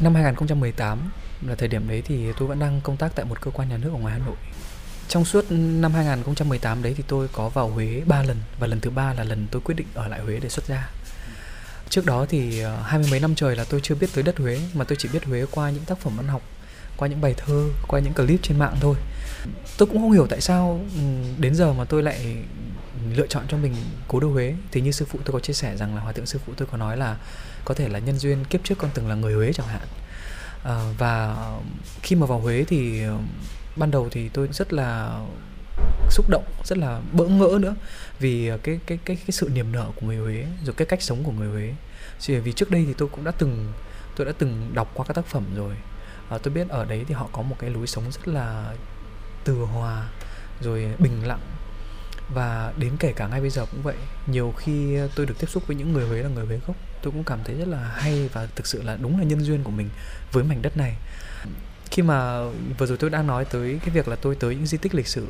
Năm 0.00 0.14
2018 0.14 1.10
là 1.46 1.54
thời 1.54 1.68
điểm 1.68 1.88
đấy 1.88 2.02
thì 2.06 2.32
tôi 2.38 2.48
vẫn 2.48 2.58
đang 2.58 2.80
công 2.84 2.96
tác 2.96 3.12
tại 3.14 3.24
một 3.24 3.40
cơ 3.40 3.50
quan 3.50 3.68
nhà 3.68 3.76
nước 3.76 3.90
ở 3.92 3.98
ngoài 3.98 4.18
Hà 4.18 4.26
Nội. 4.26 4.36
Trong 5.08 5.24
suốt 5.24 5.44
năm 5.50 5.92
2018 5.92 6.82
đấy 6.82 6.94
thì 6.96 7.04
tôi 7.08 7.28
có 7.32 7.48
vào 7.48 7.68
Huế 7.68 8.02
3 8.06 8.22
lần 8.22 8.36
và 8.60 8.66
lần 8.66 8.80
thứ 8.80 8.90
ba 8.90 9.14
là 9.14 9.24
lần 9.24 9.46
tôi 9.50 9.62
quyết 9.64 9.74
định 9.74 9.86
ở 9.94 10.08
lại 10.08 10.20
Huế 10.20 10.40
để 10.40 10.48
xuất 10.48 10.64
gia. 10.66 10.90
Trước 11.90 12.06
đó 12.06 12.26
thì 12.28 12.60
ờ, 12.60 12.82
hai 12.82 12.98
mươi 12.98 13.08
mấy 13.10 13.20
năm 13.20 13.34
trời 13.34 13.56
là 13.56 13.64
tôi 13.64 13.80
chưa 13.80 13.94
biết 13.94 14.06
tới 14.14 14.24
đất 14.24 14.38
Huế 14.38 14.60
mà 14.74 14.84
tôi 14.84 14.96
chỉ 15.00 15.08
biết 15.12 15.24
Huế 15.24 15.46
qua 15.50 15.70
những 15.70 15.84
tác 15.84 15.98
phẩm 15.98 16.12
văn 16.16 16.28
học, 16.28 16.42
qua 16.96 17.08
những 17.08 17.20
bài 17.20 17.34
thơ, 17.36 17.64
qua 17.88 18.00
những 18.00 18.12
clip 18.12 18.42
trên 18.42 18.58
mạng 18.58 18.76
thôi. 18.80 18.96
Tôi 19.78 19.86
cũng 19.86 19.98
không 19.98 20.12
hiểu 20.12 20.26
tại 20.26 20.40
sao 20.40 20.80
ừ, 20.94 21.02
đến 21.38 21.54
giờ 21.54 21.72
mà 21.72 21.84
tôi 21.84 22.02
lại 22.02 22.36
lựa 23.14 23.26
chọn 23.26 23.44
cho 23.48 23.56
mình 23.56 23.74
cố 24.08 24.20
đô 24.20 24.28
Huế. 24.28 24.54
Thì 24.70 24.80
như 24.80 24.90
sư 24.90 25.06
phụ 25.08 25.18
tôi 25.24 25.32
có 25.32 25.40
chia 25.40 25.52
sẻ 25.52 25.76
rằng 25.76 25.94
là 25.94 26.00
hòa 26.00 26.12
thượng 26.12 26.26
sư 26.26 26.38
phụ 26.46 26.52
tôi 26.56 26.68
có 26.70 26.76
nói 26.76 26.96
là 26.96 27.16
có 27.64 27.74
thể 27.74 27.88
là 27.88 27.98
nhân 27.98 28.18
duyên 28.18 28.44
kiếp 28.44 28.64
trước 28.64 28.78
con 28.78 28.90
từng 28.94 29.08
là 29.08 29.14
người 29.14 29.34
Huế 29.34 29.52
chẳng 29.52 29.66
hạn. 29.66 29.88
À, 30.64 30.92
và 30.98 31.36
khi 32.02 32.16
mà 32.16 32.26
vào 32.26 32.38
Huế 32.38 32.64
thì 32.68 33.02
ờ, 33.02 33.18
ban 33.76 33.90
đầu 33.90 34.08
thì 34.10 34.28
tôi 34.28 34.48
rất 34.52 34.72
là 34.72 35.20
xúc 36.10 36.26
động 36.28 36.44
rất 36.64 36.78
là 36.78 37.00
bỡ 37.12 37.24
ngỡ 37.24 37.58
nữa 37.60 37.74
vì 38.18 38.48
ờ, 38.48 38.58
cái 38.58 38.80
cái 38.86 38.98
cái 39.04 39.16
cái 39.16 39.30
sự 39.30 39.50
niềm 39.54 39.72
nở 39.72 39.90
của 39.96 40.06
người 40.06 40.16
Huế 40.16 40.46
rồi 40.64 40.74
cái 40.76 40.86
cách 40.86 41.02
sống 41.02 41.24
của 41.24 41.32
người 41.32 41.48
Huế. 41.48 41.74
Vì 42.40 42.52
trước 42.52 42.70
đây 42.70 42.84
thì 42.86 42.94
tôi 42.98 43.08
cũng 43.08 43.24
đã 43.24 43.30
từng 43.30 43.72
tôi 44.16 44.26
đã 44.26 44.32
từng 44.38 44.70
đọc 44.74 44.90
qua 44.94 45.06
các 45.06 45.14
tác 45.14 45.26
phẩm 45.26 45.44
rồi 45.56 45.74
à, 46.28 46.38
tôi 46.38 46.54
biết 46.54 46.68
ở 46.68 46.84
đấy 46.84 47.04
thì 47.08 47.14
họ 47.14 47.28
có 47.32 47.42
một 47.42 47.56
cái 47.58 47.70
lối 47.70 47.86
sống 47.86 48.04
rất 48.12 48.28
là 48.28 48.74
từ 49.44 49.54
hòa 49.54 50.08
rồi 50.60 50.88
bình 50.98 51.26
lặng. 51.26 51.40
Và 52.34 52.72
đến 52.76 52.96
kể 52.98 53.12
cả 53.12 53.26
ngay 53.28 53.40
bây 53.40 53.50
giờ 53.50 53.66
cũng 53.70 53.82
vậy 53.82 53.96
nhiều 54.26 54.54
khi 54.56 54.98
tôi 55.14 55.26
được 55.26 55.34
tiếp 55.38 55.46
xúc 55.50 55.66
với 55.66 55.76
những 55.76 55.92
người 55.92 56.08
Huế 56.08 56.22
là 56.22 56.28
người 56.28 56.46
Huế 56.46 56.58
gốc 56.66 56.76
tôi 57.02 57.12
cũng 57.12 57.24
cảm 57.24 57.38
thấy 57.44 57.56
rất 57.56 57.68
là 57.68 57.78
hay 57.78 58.28
và 58.32 58.46
thực 58.56 58.66
sự 58.66 58.82
là 58.82 58.96
đúng 58.96 59.18
là 59.18 59.24
nhân 59.24 59.40
duyên 59.40 59.64
của 59.64 59.70
mình 59.70 59.88
với 60.32 60.44
mảnh 60.44 60.62
đất 60.62 60.76
này. 60.76 60.96
Khi 61.90 62.02
mà 62.02 62.40
vừa 62.78 62.86
rồi 62.86 62.98
tôi 62.98 63.10
đang 63.10 63.26
nói 63.26 63.44
tới 63.44 63.78
cái 63.80 63.90
việc 63.90 64.08
là 64.08 64.16
tôi 64.16 64.34
tới 64.34 64.54
những 64.54 64.66
di 64.66 64.78
tích 64.78 64.94
lịch 64.94 65.06
sử 65.06 65.26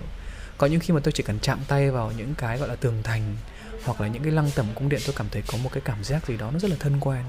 có 0.58 0.66
những 0.66 0.80
khi 0.80 0.94
mà 0.94 1.00
tôi 1.00 1.12
chỉ 1.12 1.22
cần 1.22 1.38
chạm 1.38 1.58
tay 1.68 1.90
vào 1.90 2.12
những 2.16 2.34
cái 2.34 2.58
gọi 2.58 2.68
là 2.68 2.76
tường 2.76 3.02
thành 3.02 3.36
hoặc 3.84 4.00
là 4.00 4.08
những 4.08 4.22
cái 4.22 4.32
lăng 4.32 4.50
tẩm 4.54 4.66
cung 4.74 4.88
điện 4.88 5.00
tôi 5.06 5.14
cảm 5.18 5.26
thấy 5.30 5.42
có 5.46 5.58
một 5.58 5.70
cái 5.72 5.82
cảm 5.84 6.04
giác 6.04 6.26
gì 6.26 6.36
đó 6.36 6.50
nó 6.50 6.58
rất 6.58 6.70
là 6.70 6.76
thân 6.80 7.00
quen 7.00 7.24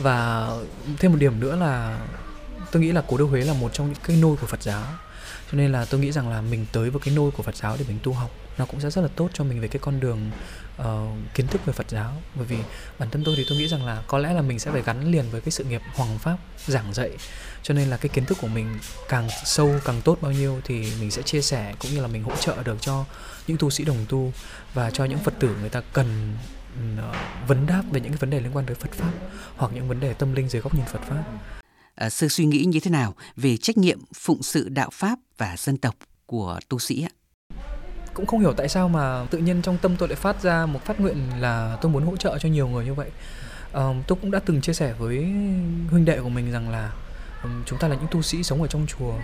và 0.00 0.48
thêm 0.98 1.12
một 1.12 1.18
điểm 1.20 1.40
nữa 1.40 1.56
là 1.56 2.00
tôi 2.72 2.82
nghĩ 2.82 2.92
là 2.92 3.02
cố 3.08 3.16
đô 3.16 3.26
Huế 3.26 3.40
là 3.40 3.52
một 3.52 3.72
trong 3.72 3.86
những 3.86 4.02
cái 4.04 4.16
nôi 4.16 4.36
của 4.36 4.46
Phật 4.46 4.62
giáo. 4.62 4.84
Cho 5.52 5.58
nên 5.58 5.72
là 5.72 5.84
tôi 5.84 6.00
nghĩ 6.00 6.12
rằng 6.12 6.28
là 6.28 6.40
mình 6.40 6.66
tới 6.72 6.90
với 6.90 7.00
cái 7.04 7.14
nôi 7.14 7.30
của 7.30 7.42
Phật 7.42 7.56
giáo 7.56 7.76
để 7.78 7.84
mình 7.88 7.98
tu 8.02 8.12
học 8.12 8.30
nó 8.58 8.66
cũng 8.66 8.80
sẽ 8.80 8.90
rất 8.90 9.02
là 9.02 9.08
tốt 9.16 9.30
cho 9.32 9.44
mình 9.44 9.60
về 9.60 9.68
cái 9.68 9.80
con 9.82 10.00
đường 10.00 10.30
uh, 10.82 10.86
kiến 11.34 11.46
thức 11.46 11.66
về 11.66 11.72
Phật 11.72 11.90
giáo. 11.90 12.12
Bởi 12.34 12.44
vì 12.44 12.56
bản 12.98 13.10
thân 13.10 13.24
tôi 13.24 13.34
thì 13.36 13.44
tôi 13.48 13.58
nghĩ 13.58 13.68
rằng 13.68 13.86
là 13.86 14.02
có 14.06 14.18
lẽ 14.18 14.32
là 14.32 14.42
mình 14.42 14.58
sẽ 14.58 14.70
phải 14.70 14.82
gắn 14.82 15.12
liền 15.12 15.30
với 15.30 15.40
cái 15.40 15.50
sự 15.50 15.64
nghiệp 15.64 15.82
hoàng 15.94 16.18
pháp 16.18 16.36
giảng 16.66 16.94
dạy. 16.94 17.10
Cho 17.62 17.74
nên 17.74 17.90
là 17.90 17.96
cái 17.96 18.08
kiến 18.08 18.24
thức 18.24 18.38
của 18.40 18.48
mình 18.48 18.78
càng 19.08 19.28
sâu 19.44 19.74
càng 19.84 20.02
tốt 20.02 20.18
bao 20.20 20.32
nhiêu 20.32 20.60
thì 20.64 20.92
mình 21.00 21.10
sẽ 21.10 21.22
chia 21.22 21.42
sẻ 21.42 21.74
cũng 21.78 21.90
như 21.90 22.00
là 22.00 22.06
mình 22.06 22.22
hỗ 22.22 22.36
trợ 22.36 22.62
được 22.62 22.76
cho 22.80 23.04
những 23.46 23.56
tu 23.56 23.70
sĩ 23.70 23.84
đồng 23.84 24.06
tu 24.08 24.32
và 24.74 24.90
cho 24.90 25.04
những 25.04 25.18
phật 25.18 25.34
tử 25.40 25.56
người 25.60 25.70
ta 25.70 25.82
cần 25.92 26.36
vấn 27.46 27.66
đáp 27.66 27.82
về 27.92 28.00
những 28.00 28.12
cái 28.12 28.18
vấn 28.18 28.30
đề 28.30 28.40
liên 28.40 28.50
quan 28.52 28.66
tới 28.66 28.74
Phật 28.74 28.92
pháp 28.92 29.12
hoặc 29.56 29.72
những 29.74 29.88
vấn 29.88 30.00
đề 30.00 30.14
tâm 30.14 30.32
linh 30.32 30.48
dưới 30.48 30.62
góc 30.62 30.74
nhìn 30.74 30.84
Phật 30.84 31.02
pháp. 31.02 31.24
À, 31.94 32.10
sư 32.10 32.28
suy 32.28 32.44
nghĩ 32.44 32.64
như 32.64 32.80
thế 32.80 32.90
nào 32.90 33.14
về 33.36 33.56
trách 33.56 33.78
nhiệm 33.78 33.98
phụng 34.14 34.42
sự 34.42 34.68
đạo 34.68 34.90
pháp 34.92 35.18
và 35.38 35.54
dân 35.58 35.76
tộc 35.76 35.94
của 36.26 36.58
tu 36.68 36.78
sĩ 36.78 37.02
ạ? 37.02 37.10
cũng 38.14 38.26
không 38.26 38.40
hiểu 38.40 38.52
tại 38.52 38.68
sao 38.68 38.88
mà 38.88 39.26
tự 39.30 39.38
nhiên 39.38 39.62
trong 39.62 39.78
tâm 39.78 39.96
tôi 39.96 40.08
lại 40.08 40.16
phát 40.16 40.42
ra 40.42 40.66
một 40.66 40.84
phát 40.84 41.00
nguyện 41.00 41.16
là 41.40 41.78
tôi 41.80 41.92
muốn 41.92 42.06
hỗ 42.06 42.16
trợ 42.16 42.38
cho 42.38 42.48
nhiều 42.48 42.68
người 42.68 42.84
như 42.84 42.94
vậy 42.94 43.10
uh, 43.70 43.96
tôi 44.06 44.18
cũng 44.20 44.30
đã 44.30 44.40
từng 44.46 44.60
chia 44.60 44.72
sẻ 44.72 44.94
với 44.98 45.16
huynh 45.90 46.04
đệ 46.04 46.20
của 46.20 46.28
mình 46.28 46.52
rằng 46.52 46.70
là 46.70 46.92
chúng 47.66 47.78
ta 47.78 47.88
là 47.88 47.96
những 47.96 48.06
tu 48.10 48.22
sĩ 48.22 48.42
sống 48.42 48.62
ở 48.62 48.68
trong 48.68 48.86
chùa. 48.86 49.14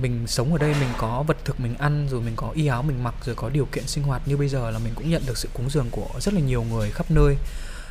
Mình 0.00 0.26
sống 0.26 0.52
ở 0.52 0.58
đây, 0.58 0.74
mình 0.80 0.88
có 0.98 1.24
vật 1.26 1.36
thực 1.44 1.60
mình 1.60 1.74
ăn, 1.74 2.08
rồi 2.10 2.20
mình 2.20 2.36
có 2.36 2.50
y 2.54 2.66
áo 2.66 2.82
mình 2.82 3.04
mặc, 3.04 3.14
rồi 3.24 3.34
có 3.34 3.48
điều 3.48 3.66
kiện 3.72 3.86
sinh 3.86 4.04
hoạt 4.04 4.28
như 4.28 4.36
bây 4.36 4.48
giờ 4.48 4.70
là 4.70 4.78
mình 4.78 4.92
cũng 4.94 5.10
nhận 5.10 5.22
được 5.26 5.38
sự 5.38 5.48
cúng 5.54 5.70
dường 5.70 5.90
của 5.90 6.08
rất 6.20 6.34
là 6.34 6.40
nhiều 6.40 6.62
người 6.62 6.90
khắp 6.90 7.10
nơi. 7.10 7.36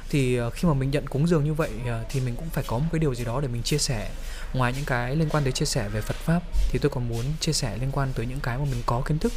Thì 0.10 0.36
ờ, 0.36 0.50
khi 0.50 0.68
mà 0.68 0.74
mình 0.74 0.92
nhận 0.92 1.08
cúng 1.08 1.28
dường 1.28 1.44
như 1.44 1.54
vậy 1.54 1.70
ờ, 1.88 2.04
thì 2.10 2.20
mình 2.20 2.36
cũng 2.36 2.50
phải 2.50 2.64
có 2.68 2.78
một 2.78 2.86
cái 2.92 3.00
điều 3.00 3.16
gì 3.16 3.26
đó 3.26 3.42
để 3.42 3.48
mình 3.48 3.64
chia 3.64 3.78
sẻ. 3.78 4.10
Ngoài 4.54 4.74
những 4.76 4.86
cái 4.86 5.16
liên 5.16 5.30
quan 5.30 5.44
tới 5.44 5.54
chia 5.54 5.66
sẻ 5.66 5.90
về 5.90 6.02
Phật 6.02 6.16
pháp, 6.16 6.44
thì 6.70 6.80
tôi 6.80 6.90
còn 6.90 7.10
muốn 7.10 7.26
chia 7.40 7.54
sẻ 7.54 7.78
liên 7.78 7.92
quan 7.92 8.14
tới 8.16 8.26
những 8.26 8.40
cái 8.40 8.58
mà 8.58 8.66
mình 8.66 8.82
có 8.86 9.02
kiến 9.02 9.20
thức 9.20 9.34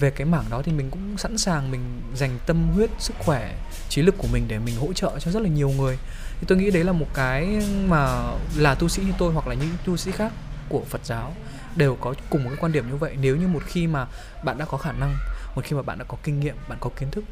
về 0.00 0.10
cái 0.10 0.26
mảng 0.26 0.44
đó. 0.50 0.62
Thì 0.64 0.72
mình 0.72 0.90
cũng 0.90 1.18
sẵn 1.18 1.38
sàng 1.38 1.70
mình 1.70 2.00
dành 2.16 2.38
tâm 2.46 2.68
huyết, 2.74 2.90
sức 2.98 3.14
khỏe, 3.18 3.54
trí 3.88 4.02
lực 4.02 4.14
của 4.18 4.28
mình 4.32 4.44
để 4.48 4.58
mình 4.58 4.76
hỗ 4.76 4.92
trợ 4.92 5.18
cho 5.18 5.30
rất 5.30 5.42
là 5.42 5.48
nhiều 5.48 5.68
người 5.68 5.98
thì 6.40 6.46
tôi 6.48 6.58
nghĩ 6.58 6.70
đấy 6.70 6.84
là 6.84 6.92
một 6.92 7.06
cái 7.14 7.62
mà 7.88 8.22
là 8.56 8.74
tu 8.74 8.88
sĩ 8.88 9.02
như 9.02 9.12
tôi 9.18 9.32
hoặc 9.32 9.46
là 9.46 9.54
những 9.54 9.70
tu 9.84 9.96
sĩ 9.96 10.10
khác 10.10 10.32
của 10.68 10.84
Phật 10.90 11.00
giáo 11.04 11.34
đều 11.76 11.96
có 12.00 12.14
cùng 12.30 12.44
một 12.44 12.50
cái 12.50 12.58
quan 12.60 12.72
điểm 12.72 12.90
như 12.90 12.96
vậy. 12.96 13.16
Nếu 13.20 13.36
như 13.36 13.48
một 13.48 13.62
khi 13.66 13.86
mà 13.86 14.06
bạn 14.44 14.58
đã 14.58 14.64
có 14.64 14.78
khả 14.78 14.92
năng, 14.92 15.16
một 15.54 15.64
khi 15.64 15.76
mà 15.76 15.82
bạn 15.82 15.98
đã 15.98 16.04
có 16.04 16.16
kinh 16.22 16.40
nghiệm, 16.40 16.56
bạn 16.68 16.78
có 16.80 16.90
kiến 17.00 17.10
thức, 17.10 17.24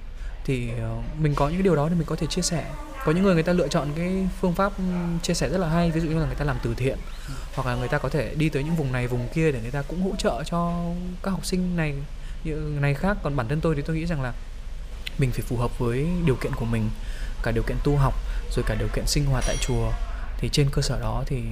thì 0.45 0.71
ờ, 0.81 0.97
mình 1.19 1.35
có 1.35 1.49
những 1.49 1.62
điều 1.62 1.77
đó 1.77 1.88
thì 1.88 1.95
mình 1.95 2.07
có 2.07 2.16
thể 2.16 2.27
chia 2.27 2.42
sẻ. 2.42 2.64
Có 3.05 3.12
những 3.12 3.25
người 3.25 3.35
người 3.35 3.42
ta 3.42 3.53
lựa 3.53 3.69
chọn 3.69 3.88
cái 3.97 4.29
phương 4.40 4.55
pháp 4.55 4.73
chia 5.23 5.35
sẻ 5.35 5.49
rất 5.49 5.59
là 5.59 5.69
hay, 5.69 5.90
ví 5.90 6.01
dụ 6.01 6.09
như 6.09 6.19
là 6.19 6.27
người 6.27 6.35
ta 6.35 6.45
làm 6.45 6.57
từ 6.62 6.75
thiện, 6.75 6.99
hoặc 7.55 7.66
là 7.66 7.75
người 7.75 7.88
ta 7.88 7.99
có 7.99 8.09
thể 8.09 8.35
đi 8.35 8.49
tới 8.49 8.64
những 8.64 8.77
vùng 8.77 8.92
này, 8.92 9.07
vùng 9.07 9.29
kia 9.35 9.53
để 9.53 9.61
người 9.62 9.71
ta 9.71 9.83
cũng 9.83 10.03
hỗ 10.03 10.16
trợ 10.19 10.42
cho 10.45 10.85
các 11.23 11.31
học 11.31 11.47
sinh 11.47 11.77
này, 11.77 11.95
như 12.45 12.55
này 12.81 12.95
khác. 12.95 13.16
Còn 13.23 13.37
bản 13.37 13.49
thân 13.49 13.61
tôi 13.61 13.75
thì 13.75 13.83
tôi 13.83 13.97
nghĩ 13.97 14.07
rằng 14.07 14.23
là 14.23 14.33
mình 15.19 15.31
phải 15.33 15.42
phù 15.42 15.57
hợp 15.57 15.79
với 15.79 16.07
điều 16.25 16.37
kiện 16.37 16.55
của 16.55 16.64
mình, 16.64 16.90
cả 17.42 17.51
điều 17.51 17.62
kiện 17.62 17.77
tu 17.85 17.97
học 17.97 18.14
rồi 18.54 18.64
cả 18.66 18.74
điều 18.74 18.88
kiện 18.88 19.06
sinh 19.06 19.24
hoạt 19.24 19.44
tại 19.46 19.56
chùa 19.61 19.92
thì 20.38 20.48
trên 20.52 20.70
cơ 20.70 20.82
sở 20.82 21.00
đó 21.00 21.24
thì 21.26 21.42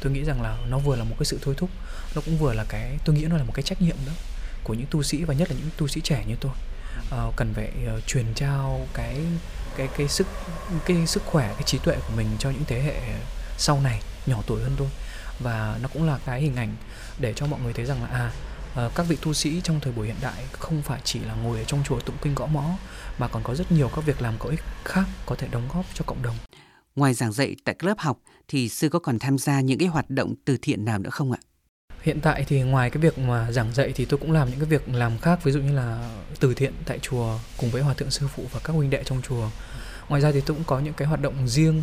tôi 0.00 0.12
nghĩ 0.12 0.24
rằng 0.24 0.42
là 0.42 0.56
nó 0.68 0.78
vừa 0.78 0.96
là 0.96 1.04
một 1.04 1.16
cái 1.18 1.24
sự 1.24 1.38
thôi 1.42 1.54
thúc 1.58 1.70
nó 2.14 2.22
cũng 2.24 2.38
vừa 2.38 2.52
là 2.52 2.64
cái 2.68 2.98
tôi 3.04 3.16
nghĩ 3.16 3.24
nó 3.24 3.36
là 3.36 3.44
một 3.44 3.52
cái 3.54 3.62
trách 3.62 3.82
nhiệm 3.82 3.96
đó 4.06 4.12
của 4.64 4.74
những 4.74 4.86
tu 4.90 5.02
sĩ 5.02 5.24
và 5.24 5.34
nhất 5.34 5.50
là 5.50 5.56
những 5.58 5.70
tu 5.76 5.88
sĩ 5.88 6.00
trẻ 6.00 6.24
như 6.28 6.36
tôi. 6.40 6.52
Uh, 7.28 7.36
cần 7.36 7.54
phải 7.54 7.72
uh, 7.96 8.06
truyền 8.06 8.34
trao 8.34 8.86
cái 8.94 9.16
cái 9.76 9.88
cái 9.96 10.08
sức 10.08 10.26
cái 10.86 11.06
sức 11.06 11.22
khỏe 11.26 11.54
cái 11.54 11.62
trí 11.62 11.78
tuệ 11.78 11.96
của 11.96 12.12
mình 12.16 12.26
cho 12.38 12.50
những 12.50 12.64
thế 12.66 12.80
hệ 12.80 13.00
sau 13.58 13.80
này 13.80 14.00
nhỏ 14.26 14.42
tuổi 14.46 14.62
hơn 14.62 14.74
tôi. 14.78 14.88
Và 15.40 15.78
nó 15.82 15.88
cũng 15.88 16.06
là 16.06 16.18
cái 16.26 16.40
hình 16.40 16.56
ảnh 16.56 16.76
để 17.18 17.32
cho 17.36 17.46
mọi 17.46 17.60
người 17.60 17.72
thấy 17.72 17.84
rằng 17.84 18.02
là 18.02 18.08
à 18.08 18.32
uh, 18.86 18.94
các 18.94 19.06
vị 19.08 19.16
tu 19.22 19.32
sĩ 19.32 19.60
trong 19.64 19.80
thời 19.80 19.92
buổi 19.92 20.06
hiện 20.06 20.16
đại 20.20 20.44
không 20.52 20.82
phải 20.82 21.00
chỉ 21.04 21.20
là 21.20 21.34
ngồi 21.34 21.58
ở 21.58 21.64
trong 21.64 21.84
chùa 21.84 22.00
tụng 22.00 22.16
kinh 22.22 22.34
gõ 22.34 22.46
mõ 22.46 22.64
mà 23.18 23.28
còn 23.28 23.42
có 23.42 23.54
rất 23.54 23.72
nhiều 23.72 23.90
các 23.96 24.04
việc 24.06 24.22
làm 24.22 24.34
có 24.38 24.48
ích 24.48 24.60
khác 24.84 25.04
có 25.26 25.34
thể 25.34 25.48
đóng 25.50 25.68
góp 25.74 25.84
cho 25.94 26.04
cộng 26.06 26.22
đồng. 26.22 26.36
Ngoài 26.96 27.14
giảng 27.14 27.32
dạy 27.32 27.56
tại 27.64 27.76
lớp 27.80 27.98
học 27.98 28.18
thì 28.48 28.68
sư 28.68 28.88
có 28.88 28.98
còn 28.98 29.18
tham 29.18 29.38
gia 29.38 29.60
những 29.60 29.78
cái 29.78 29.88
hoạt 29.88 30.10
động 30.10 30.34
từ 30.44 30.56
thiện 30.62 30.84
nào 30.84 30.98
nữa 30.98 31.10
không 31.10 31.32
ạ? 31.32 31.38
Hiện 32.02 32.20
tại 32.20 32.44
thì 32.48 32.62
ngoài 32.62 32.90
cái 32.90 33.02
việc 33.02 33.18
mà 33.18 33.52
giảng 33.52 33.74
dạy 33.74 33.92
thì 33.94 34.04
tôi 34.04 34.18
cũng 34.18 34.32
làm 34.32 34.50
những 34.50 34.58
cái 34.58 34.68
việc 34.68 34.88
làm 34.88 35.18
khác 35.18 35.44
ví 35.44 35.52
dụ 35.52 35.60
như 35.60 35.72
là 35.72 36.10
từ 36.40 36.54
thiện 36.54 36.72
tại 36.86 36.98
chùa 36.98 37.38
cùng 37.56 37.70
với 37.70 37.82
hòa 37.82 37.94
thượng 37.94 38.10
sư 38.10 38.28
phụ 38.34 38.44
và 38.52 38.60
các 38.64 38.72
huynh 38.72 38.90
đệ 38.90 39.04
trong 39.04 39.22
chùa. 39.22 39.50
Ngoài 40.08 40.20
ra 40.20 40.32
thì 40.32 40.40
tôi 40.40 40.56
cũng 40.56 40.64
có 40.64 40.80
những 40.80 40.94
cái 40.94 41.08
hoạt 41.08 41.20
động 41.20 41.48
riêng 41.48 41.82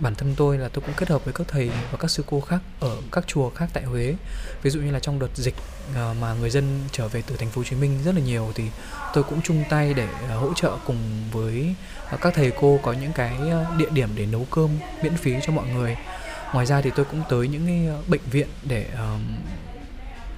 bản 0.00 0.14
thân 0.14 0.34
tôi 0.36 0.58
là 0.58 0.68
tôi 0.68 0.82
cũng 0.86 0.94
kết 0.96 1.08
hợp 1.08 1.24
với 1.24 1.34
các 1.34 1.48
thầy 1.48 1.70
và 1.92 1.98
các 1.98 2.10
sư 2.10 2.24
cô 2.26 2.40
khác 2.40 2.60
ở 2.80 2.96
các 3.12 3.26
chùa 3.26 3.50
khác 3.50 3.70
tại 3.72 3.84
Huế. 3.84 4.14
Ví 4.62 4.70
dụ 4.70 4.80
như 4.80 4.90
là 4.90 4.98
trong 4.98 5.18
đợt 5.18 5.28
dịch 5.34 5.54
à, 5.94 6.14
mà 6.20 6.34
người 6.34 6.50
dân 6.50 6.80
trở 6.92 7.08
về 7.08 7.22
từ 7.26 7.36
thành 7.36 7.48
phố 7.48 7.60
Hồ 7.60 7.64
Chí 7.64 7.76
Minh 7.76 7.98
rất 8.04 8.14
là 8.14 8.20
nhiều 8.20 8.52
thì 8.54 8.64
tôi 9.14 9.24
cũng 9.24 9.42
chung 9.42 9.64
tay 9.70 9.94
để 9.94 10.08
à, 10.28 10.34
hỗ 10.34 10.54
trợ 10.54 10.76
cùng 10.86 10.96
với 11.32 11.74
à, 12.10 12.16
các 12.20 12.34
thầy 12.34 12.52
cô 12.60 12.80
có 12.82 12.92
những 12.92 13.12
cái 13.12 13.32
địa 13.78 13.90
điểm 13.90 14.08
để 14.16 14.26
nấu 14.26 14.46
cơm 14.50 14.70
miễn 15.02 15.16
phí 15.16 15.34
cho 15.42 15.52
mọi 15.52 15.68
người. 15.68 15.96
Ngoài 16.52 16.66
ra 16.66 16.80
thì 16.80 16.90
tôi 16.96 17.04
cũng 17.04 17.22
tới 17.28 17.48
những 17.48 17.66
cái 17.66 17.88
bệnh 18.08 18.20
viện 18.30 18.48
để 18.62 18.86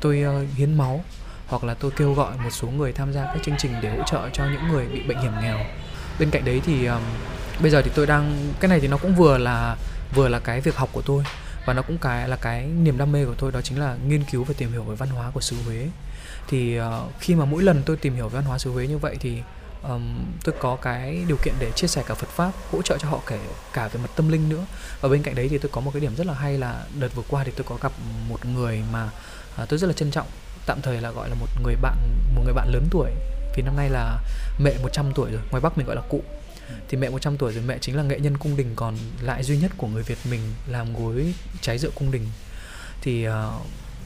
tôi 0.00 0.24
hiến 0.56 0.74
máu 0.74 1.04
hoặc 1.46 1.64
là 1.64 1.74
tôi 1.74 1.90
kêu 1.90 2.14
gọi 2.14 2.36
một 2.44 2.50
số 2.50 2.68
người 2.68 2.92
tham 2.92 3.12
gia 3.12 3.24
các 3.24 3.38
chương 3.44 3.54
trình 3.58 3.72
để 3.82 3.96
hỗ 3.96 4.02
trợ 4.06 4.28
cho 4.32 4.44
những 4.44 4.68
người 4.68 4.86
bị 4.86 5.02
bệnh 5.02 5.18
hiểm 5.18 5.32
nghèo. 5.42 5.58
Bên 6.18 6.30
cạnh 6.30 6.44
đấy 6.44 6.60
thì 6.66 6.88
bây 7.62 7.70
giờ 7.70 7.82
thì 7.82 7.90
tôi 7.94 8.06
đang 8.06 8.52
cái 8.60 8.68
này 8.68 8.80
thì 8.80 8.88
nó 8.88 8.96
cũng 8.96 9.14
vừa 9.14 9.38
là 9.38 9.76
vừa 10.14 10.28
là 10.28 10.38
cái 10.38 10.60
việc 10.60 10.76
học 10.76 10.88
của 10.92 11.02
tôi 11.02 11.24
và 11.66 11.72
nó 11.72 11.82
cũng 11.82 11.98
cái 11.98 12.28
là 12.28 12.36
cái 12.36 12.66
niềm 12.66 12.98
đam 12.98 13.12
mê 13.12 13.24
của 13.24 13.34
tôi 13.38 13.52
đó 13.52 13.60
chính 13.60 13.80
là 13.80 13.96
nghiên 14.06 14.24
cứu 14.24 14.44
và 14.44 14.54
tìm 14.58 14.72
hiểu 14.72 14.82
về 14.82 14.94
văn 14.94 15.08
hóa 15.08 15.30
của 15.30 15.40
xứ 15.40 15.56
Huế. 15.66 15.88
Thì 16.48 16.80
uh, 16.80 16.84
khi 17.20 17.34
mà 17.34 17.44
mỗi 17.44 17.62
lần 17.62 17.82
tôi 17.86 17.96
tìm 17.96 18.14
hiểu 18.14 18.28
về 18.28 18.34
văn 18.36 18.44
hóa 18.44 18.58
xứ 18.58 18.70
Huế 18.70 18.86
như 18.86 18.98
vậy 18.98 19.16
thì 19.20 19.42
um, 19.82 20.24
tôi 20.44 20.54
có 20.60 20.76
cái 20.76 21.24
điều 21.28 21.36
kiện 21.44 21.54
để 21.58 21.70
chia 21.70 21.86
sẻ 21.86 22.02
cả 22.06 22.14
Phật 22.14 22.28
pháp 22.28 22.52
hỗ 22.72 22.82
trợ 22.82 22.98
cho 22.98 23.08
họ 23.08 23.20
kể 23.26 23.38
cả 23.72 23.88
về 23.88 24.00
mặt 24.02 24.10
tâm 24.16 24.28
linh 24.28 24.48
nữa. 24.48 24.64
Và 25.00 25.08
bên 25.08 25.22
cạnh 25.22 25.34
đấy 25.34 25.48
thì 25.48 25.58
tôi 25.58 25.70
có 25.74 25.80
một 25.80 25.90
cái 25.94 26.00
điểm 26.00 26.16
rất 26.16 26.26
là 26.26 26.34
hay 26.34 26.58
là 26.58 26.84
đợt 27.00 27.14
vừa 27.14 27.22
qua 27.28 27.44
thì 27.44 27.52
tôi 27.56 27.64
có 27.68 27.78
gặp 27.82 27.92
một 28.28 28.46
người 28.46 28.82
mà 28.92 29.10
uh, 29.62 29.68
tôi 29.68 29.78
rất 29.78 29.86
là 29.86 29.92
trân 29.92 30.10
trọng 30.10 30.26
tạm 30.66 30.82
thời 30.82 31.00
là 31.00 31.10
gọi 31.10 31.28
là 31.28 31.34
một 31.34 31.46
người 31.62 31.76
bạn 31.82 31.96
một 32.34 32.42
người 32.44 32.54
bạn 32.54 32.68
lớn 32.68 32.86
tuổi. 32.90 33.10
Vì 33.56 33.62
năm 33.62 33.76
nay 33.76 33.88
là 33.90 34.18
mẹ 34.58 34.74
100 34.82 35.12
tuổi 35.14 35.30
rồi 35.30 35.40
ngoài 35.50 35.60
Bắc 35.60 35.78
mình 35.78 35.86
gọi 35.86 35.96
là 35.96 36.02
cụ 36.08 36.22
thì 36.88 36.96
mẹ 36.96 37.08
100 37.08 37.36
tuổi 37.36 37.52
rồi 37.52 37.62
mẹ 37.66 37.78
chính 37.78 37.96
là 37.96 38.02
nghệ 38.02 38.20
nhân 38.20 38.36
cung 38.36 38.56
đình 38.56 38.72
còn 38.76 38.96
lại 39.20 39.42
duy 39.42 39.58
nhất 39.58 39.72
của 39.76 39.86
người 39.86 40.02
Việt 40.02 40.18
mình 40.30 40.40
làm 40.66 40.94
gối 40.94 41.34
trái 41.60 41.78
rượu 41.78 41.90
cung 41.94 42.10
đình. 42.10 42.26
Thì 43.00 43.28
uh, 43.28 43.32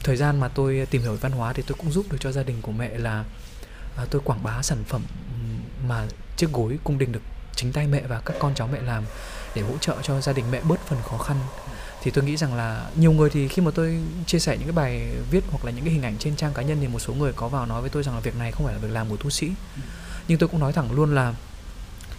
thời 0.03 0.17
gian 0.17 0.39
mà 0.39 0.47
tôi 0.47 0.87
tìm 0.89 1.01
hiểu 1.01 1.17
văn 1.21 1.31
hóa 1.31 1.53
thì 1.53 1.63
tôi 1.67 1.77
cũng 1.77 1.91
giúp 1.91 2.05
được 2.11 2.17
cho 2.19 2.31
gia 2.31 2.43
đình 2.43 2.61
của 2.61 2.71
mẹ 2.71 2.97
là 2.97 3.25
uh, 4.03 4.09
tôi 4.09 4.21
quảng 4.25 4.43
bá 4.43 4.61
sản 4.61 4.83
phẩm 4.87 5.01
mà 5.87 6.05
chiếc 6.37 6.51
gối 6.51 6.79
cung 6.83 6.97
đình 6.97 7.11
được 7.11 7.21
chính 7.55 7.71
tay 7.71 7.87
mẹ 7.87 8.01
và 8.07 8.21
các 8.25 8.35
con 8.39 8.55
cháu 8.55 8.69
mẹ 8.73 8.81
làm 8.81 9.03
để 9.55 9.61
hỗ 9.61 9.77
trợ 9.77 9.95
cho 10.03 10.21
gia 10.21 10.33
đình 10.33 10.45
mẹ 10.51 10.61
bớt 10.61 10.79
phần 10.87 10.99
khó 11.03 11.17
khăn. 11.17 11.37
Thì 12.03 12.11
tôi 12.11 12.23
nghĩ 12.23 12.37
rằng 12.37 12.53
là 12.53 12.89
nhiều 12.95 13.11
người 13.11 13.29
thì 13.29 13.47
khi 13.47 13.61
mà 13.61 13.71
tôi 13.75 13.99
chia 14.25 14.39
sẻ 14.39 14.57
những 14.57 14.67
cái 14.67 14.75
bài 14.75 15.09
viết 15.31 15.43
hoặc 15.49 15.65
là 15.65 15.71
những 15.71 15.85
cái 15.85 15.93
hình 15.93 16.03
ảnh 16.03 16.17
trên 16.19 16.35
trang 16.35 16.53
cá 16.53 16.61
nhân 16.61 16.77
thì 16.81 16.87
một 16.87 16.99
số 16.99 17.13
người 17.13 17.33
có 17.33 17.47
vào 17.47 17.65
nói 17.65 17.81
với 17.81 17.89
tôi 17.89 18.03
rằng 18.03 18.15
là 18.15 18.21
việc 18.21 18.35
này 18.35 18.51
không 18.51 18.65
phải 18.65 18.75
là 18.75 18.79
việc 18.79 18.91
làm 18.91 19.09
của 19.09 19.17
tu 19.17 19.29
sĩ. 19.29 19.51
Nhưng 20.27 20.37
tôi 20.37 20.49
cũng 20.49 20.59
nói 20.59 20.73
thẳng 20.73 20.91
luôn 20.91 21.15
là 21.15 21.33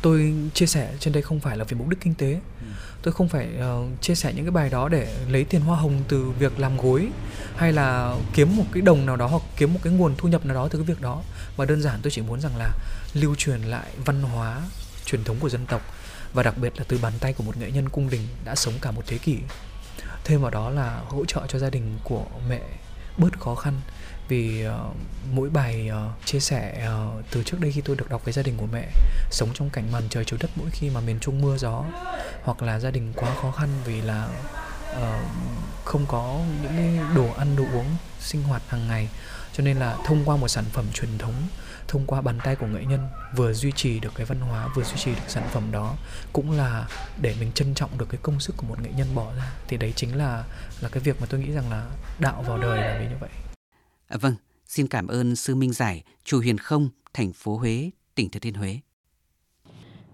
tôi 0.03 0.35
chia 0.55 0.67
sẻ 0.67 0.95
trên 1.01 1.13
đây 1.13 1.23
không 1.23 1.41
phải 1.41 1.57
là 1.57 1.65
vì 1.65 1.77
mục 1.77 1.89
đích 1.89 2.01
kinh 2.01 2.15
tế. 2.15 2.33
Ừ. 2.61 2.67
tôi 3.03 3.13
không 3.13 3.29
phải 3.29 3.49
uh, 3.57 4.03
chia 4.03 4.15
sẻ 4.15 4.33
những 4.33 4.45
cái 4.45 4.51
bài 4.51 4.71
đó 4.71 4.89
để 4.89 5.17
lấy 5.29 5.45
tiền 5.45 5.61
hoa 5.61 5.77
hồng 5.77 6.03
từ 6.09 6.31
việc 6.31 6.61
làm 6.61 6.77
gối 6.77 7.09
hay 7.57 7.73
là 7.73 8.17
kiếm 8.35 8.57
một 8.57 8.65
cái 8.73 8.83
đồng 8.83 9.07
nào 9.07 9.17
đó 9.17 9.27
hoặc 9.27 9.43
kiếm 9.57 9.75
một 9.75 9.81
cái 9.83 9.93
nguồn 9.93 10.15
thu 10.17 10.29
nhập 10.29 10.47
nào 10.47 10.55
đó 10.55 10.69
từ 10.71 10.79
cái 10.79 10.87
việc 10.87 11.01
đó. 11.01 11.23
Mà 11.57 11.65
đơn 11.65 11.83
giản 11.83 12.01
tôi 12.03 12.11
chỉ 12.11 12.23
muốn 12.23 12.41
rằng 12.41 12.57
là 12.57 12.71
lưu 13.15 13.35
truyền 13.35 13.61
lại 13.61 13.87
văn 14.05 14.23
hóa 14.23 14.63
truyền 15.05 15.25
thống 15.25 15.37
của 15.41 15.49
dân 15.49 15.67
tộc 15.67 15.83
và 16.35 16.43
đặc 16.43 16.59
biệt 16.59 16.73
là 16.79 16.85
từ 16.89 16.99
bàn 17.03 17.13
tay 17.21 17.33
của 17.33 17.45
một 17.45 17.57
nghệ 17.57 17.71
nhân 17.71 17.89
cung 17.89 18.11
đình 18.11 18.23
đã 18.45 18.55
sống 18.55 18.75
cả 18.81 18.91
một 18.91 19.03
thế 19.07 19.19
kỷ. 19.19 19.39
Thêm 20.25 20.41
vào 20.41 20.51
đó 20.51 20.71
là 20.71 21.01
hỗ 21.09 21.25
trợ 21.25 21.41
cho 21.49 21.59
gia 21.59 21.71
đình 21.71 21.99
của 22.05 22.25
mẹ 22.49 22.61
bớt 23.19 23.41
khó 23.41 23.55
khăn 23.55 23.81
vì 24.29 24.67
uh, 24.67 24.97
mỗi 25.33 25.51
bài 25.51 25.91
uh, 25.91 26.27
chia 26.27 26.41
sẻ 26.41 26.89
uh, 26.89 27.25
từ 27.31 27.43
trước 27.43 27.61
đây 27.61 27.73
khi 27.73 27.81
tôi 27.81 27.97
được 27.97 28.11
đọc 28.11 28.25
với 28.25 28.33
gia 28.33 28.43
đình 28.43 28.55
của 28.57 28.67
mẹ 28.73 28.89
sống 29.31 29.49
trong 29.55 29.71
cảnh 29.71 29.93
màn 29.93 30.03
trời 30.11 30.25
chiếu 30.25 30.39
đất 30.43 30.51
mỗi 30.57 30.71
khi 30.71 30.91
mà 30.91 31.01
miền 31.01 31.19
trung 31.21 31.41
mưa 31.43 31.57
gió 31.57 31.85
hoặc 32.43 32.63
là 32.63 32.79
gia 32.79 32.91
đình 32.91 33.13
quá 33.17 33.35
khó 33.43 33.51
khăn 33.51 33.69
vì 33.85 34.01
là 34.01 34.29
uh, 34.93 34.99
không 35.85 36.07
có 36.09 36.41
những 36.63 36.73
cái 36.77 37.17
đồ 37.17 37.33
ăn 37.39 37.57
đồ 37.57 37.65
uống 37.73 37.87
sinh 38.21 38.43
hoạt 38.43 38.63
hàng 38.69 38.89
ngày 38.89 39.09
cho 39.53 39.65
nên 39.65 39.77
là 39.77 39.97
thông 40.05 40.25
qua 40.25 40.37
một 40.37 40.49
sản 40.49 40.65
phẩm 40.73 40.85
truyền 40.95 41.19
thống 41.19 41.35
thông 41.89 42.07
qua 42.07 42.21
bàn 42.21 42.39
tay 42.45 42.57
của 42.57 42.67
nghệ 42.67 42.85
nhân 42.85 43.09
vừa 43.37 43.53
duy 43.53 43.73
trì 43.73 44.01
được 44.01 44.13
cái 44.15 44.27
văn 44.27 44.41
hóa 44.41 44.69
vừa 44.75 44.83
duy 44.83 44.97
trì 44.97 45.11
được 45.11 45.29
sản 45.29 45.49
phẩm 45.53 45.63
đó 45.73 45.97
cũng 46.33 46.53
là 46.53 46.87
để 47.21 47.35
mình 47.41 47.53
trân 47.53 47.75
trọng 47.75 47.99
được 47.99 48.07
cái 48.09 48.21
công 48.23 48.41
sức 48.41 48.57
của 48.57 48.67
một 48.67 48.83
nghệ 48.83 48.91
nhân 48.97 49.15
bỏ 49.15 49.33
ra 49.37 49.53
thì 49.69 49.77
đấy 49.77 49.93
chính 49.97 50.17
là 50.17 50.45
là 50.81 50.89
cái 50.89 51.03
việc 51.03 51.21
mà 51.21 51.27
tôi 51.31 51.41
nghĩ 51.41 51.53
rằng 51.53 51.71
là 51.71 51.87
đạo 52.19 52.45
vào 52.49 52.59
đời 52.59 52.81
là 52.81 52.99
vì 53.01 53.07
như 53.07 53.17
vậy. 53.21 53.31
À, 54.09 54.17
vâng, 54.21 54.35
xin 54.67 54.87
cảm 54.87 55.07
ơn 55.07 55.37
sư 55.37 55.55
Minh 55.55 55.73
Giải, 55.73 56.03
chùa 56.25 56.39
Huyền 56.39 56.59
Không, 56.59 56.89
thành 57.15 57.33
phố 57.33 57.57
Huế, 57.57 57.91
tỉnh 58.15 58.31
Thừa 58.31 58.41
Thiên 58.41 58.55
Huế. 58.55 58.81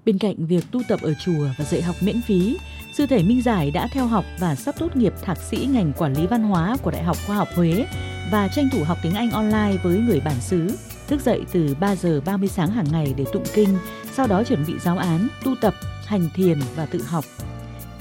Bên 0.05 0.19
cạnh 0.19 0.47
việc 0.47 0.65
tu 0.73 0.83
tập 0.89 1.01
ở 1.03 1.15
chùa 1.25 1.49
và 1.59 1.65
dạy 1.65 1.83
học 1.83 1.97
miễn 2.01 2.23
phí, 2.23 2.59
sư 2.95 3.07
thể 3.07 3.23
Minh 3.23 3.43
Giải 3.43 3.71
đã 3.71 3.89
theo 3.93 4.07
học 4.07 4.25
và 4.39 4.55
sắp 4.55 4.75
tốt 4.79 4.97
nghiệp 4.97 5.13
thạc 5.23 5.39
sĩ 5.39 5.69
ngành 5.71 5.93
quản 5.93 6.13
lý 6.13 6.27
văn 6.27 6.43
hóa 6.43 6.77
của 6.83 6.91
Đại 6.91 7.03
học 7.03 7.17
Khoa 7.27 7.37
học 7.37 7.49
Huế 7.55 7.87
và 8.31 8.49
tranh 8.49 8.69
thủ 8.73 8.85
học 8.85 8.99
tiếng 9.03 9.15
Anh 9.15 9.31
online 9.31 9.77
với 9.83 9.99
người 9.99 10.21
bản 10.21 10.41
xứ. 10.41 10.79
Thức 11.09 11.21
dậy 11.21 11.41
từ 11.53 11.75
3 11.81 11.97
giờ 11.97 12.21
30 12.21 12.49
sáng 12.49 12.71
hàng 12.71 12.93
ngày 12.93 13.15
để 13.17 13.25
tụng 13.33 13.45
kinh, 13.55 13.79
sau 14.13 14.27
đó 14.27 14.45
chuẩn 14.45 14.65
bị 14.67 14.79
giáo 14.79 14.99
án, 14.99 15.29
tu 15.45 15.55
tập, 15.61 15.75
hành 16.07 16.29
thiền 16.35 16.59
và 16.77 16.87
tự 16.87 17.03
học. 17.03 17.25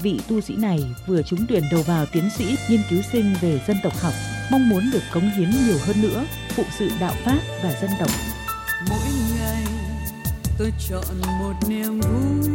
Vị 0.02 0.20
tu 0.28 0.40
sĩ 0.40 0.56
này 0.56 0.94
vừa 1.06 1.22
trúng 1.22 1.46
tuyển 1.48 1.62
đầu 1.70 1.82
vào 1.82 2.06
tiến 2.12 2.30
sĩ 2.36 2.56
nghiên 2.68 2.80
cứu 2.90 3.02
sinh 3.12 3.34
về 3.40 3.60
dân 3.66 3.76
tộc 3.82 3.92
học, 4.00 4.12
mong 4.50 4.68
muốn 4.68 4.90
được 4.90 5.02
cống 5.12 5.30
hiến 5.30 5.50
nhiều 5.50 5.78
hơn 5.86 6.02
nữa, 6.02 6.24
phụ 6.56 6.64
sự 6.78 6.90
đạo 7.00 7.14
pháp 7.24 7.38
và 7.62 7.72
dân 7.80 7.90
tộc. 8.00 8.10
Mỗi 8.88 9.08
ngày 9.38 9.64
tôi 10.58 10.72
chọn 10.88 11.20
một 11.40 11.52
niềm 11.68 12.00
vui, 12.00 12.50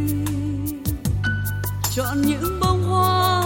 chọn 1.95 2.21
những 2.21 2.59
bông 2.61 2.83
hoa 2.83 3.38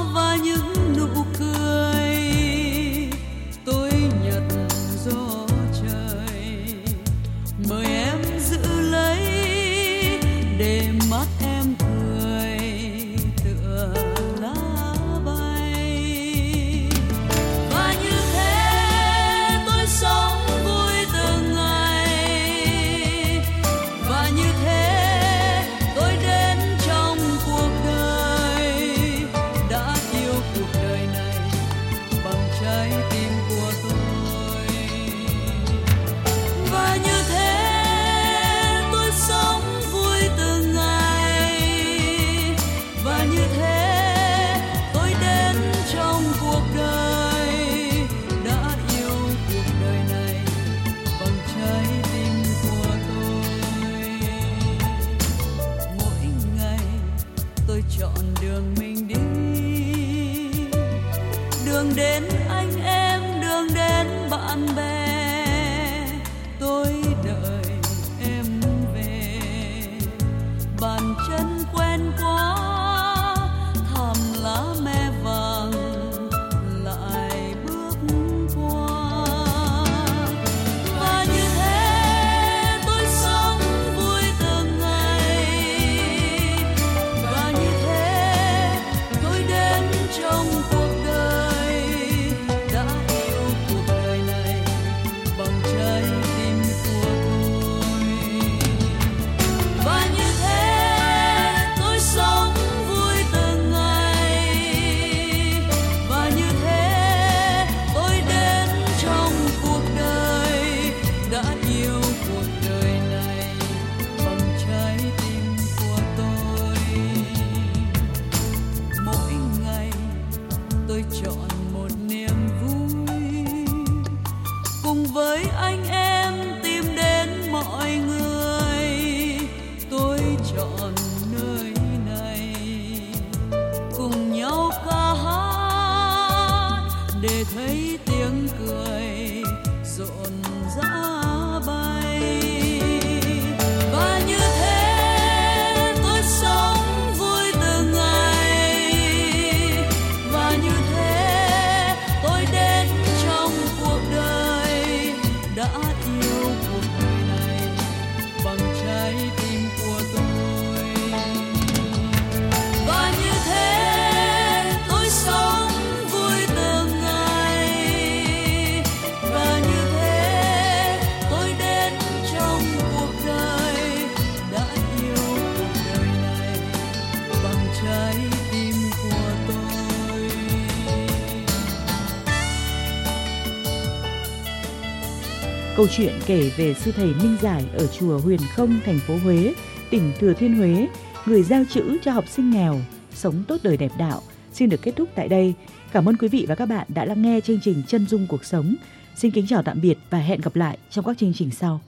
Câu 185.83 185.89
chuyện 185.97 186.13
kể 186.25 186.51
về 186.57 186.73
sư 186.73 186.91
thầy 186.91 187.05
Minh 187.05 187.37
Giải 187.41 187.63
ở 187.73 187.87
chùa 187.87 188.19
Huyền 188.19 188.39
Không, 188.55 188.79
thành 188.85 188.99
phố 188.99 189.17
Huế, 189.17 189.53
tỉnh 189.89 190.11
Thừa 190.19 190.33
Thiên 190.33 190.55
Huế, 190.55 190.87
người 191.25 191.43
giao 191.43 191.63
chữ 191.69 191.97
cho 192.03 192.11
học 192.11 192.27
sinh 192.27 192.51
nghèo, 192.51 192.79
sống 193.13 193.43
tốt 193.47 193.57
đời 193.63 193.77
đẹp 193.77 193.91
đạo, 193.97 194.21
xin 194.53 194.69
được 194.69 194.81
kết 194.81 194.95
thúc 194.95 195.09
tại 195.15 195.27
đây. 195.27 195.53
Cảm 195.91 196.09
ơn 196.09 196.17
quý 196.17 196.27
vị 196.27 196.45
và 196.49 196.55
các 196.55 196.65
bạn 196.65 196.87
đã 196.89 197.05
lắng 197.05 197.21
nghe 197.21 197.41
chương 197.41 197.59
trình 197.63 197.81
Chân 197.87 198.07
dung 198.07 198.27
cuộc 198.29 198.45
sống. 198.45 198.75
Xin 199.15 199.31
kính 199.31 199.47
chào 199.47 199.63
tạm 199.63 199.81
biệt 199.81 199.97
và 200.09 200.17
hẹn 200.17 200.41
gặp 200.41 200.55
lại 200.55 200.77
trong 200.89 201.05
các 201.05 201.17
chương 201.17 201.33
trình 201.33 201.51
sau. 201.51 201.81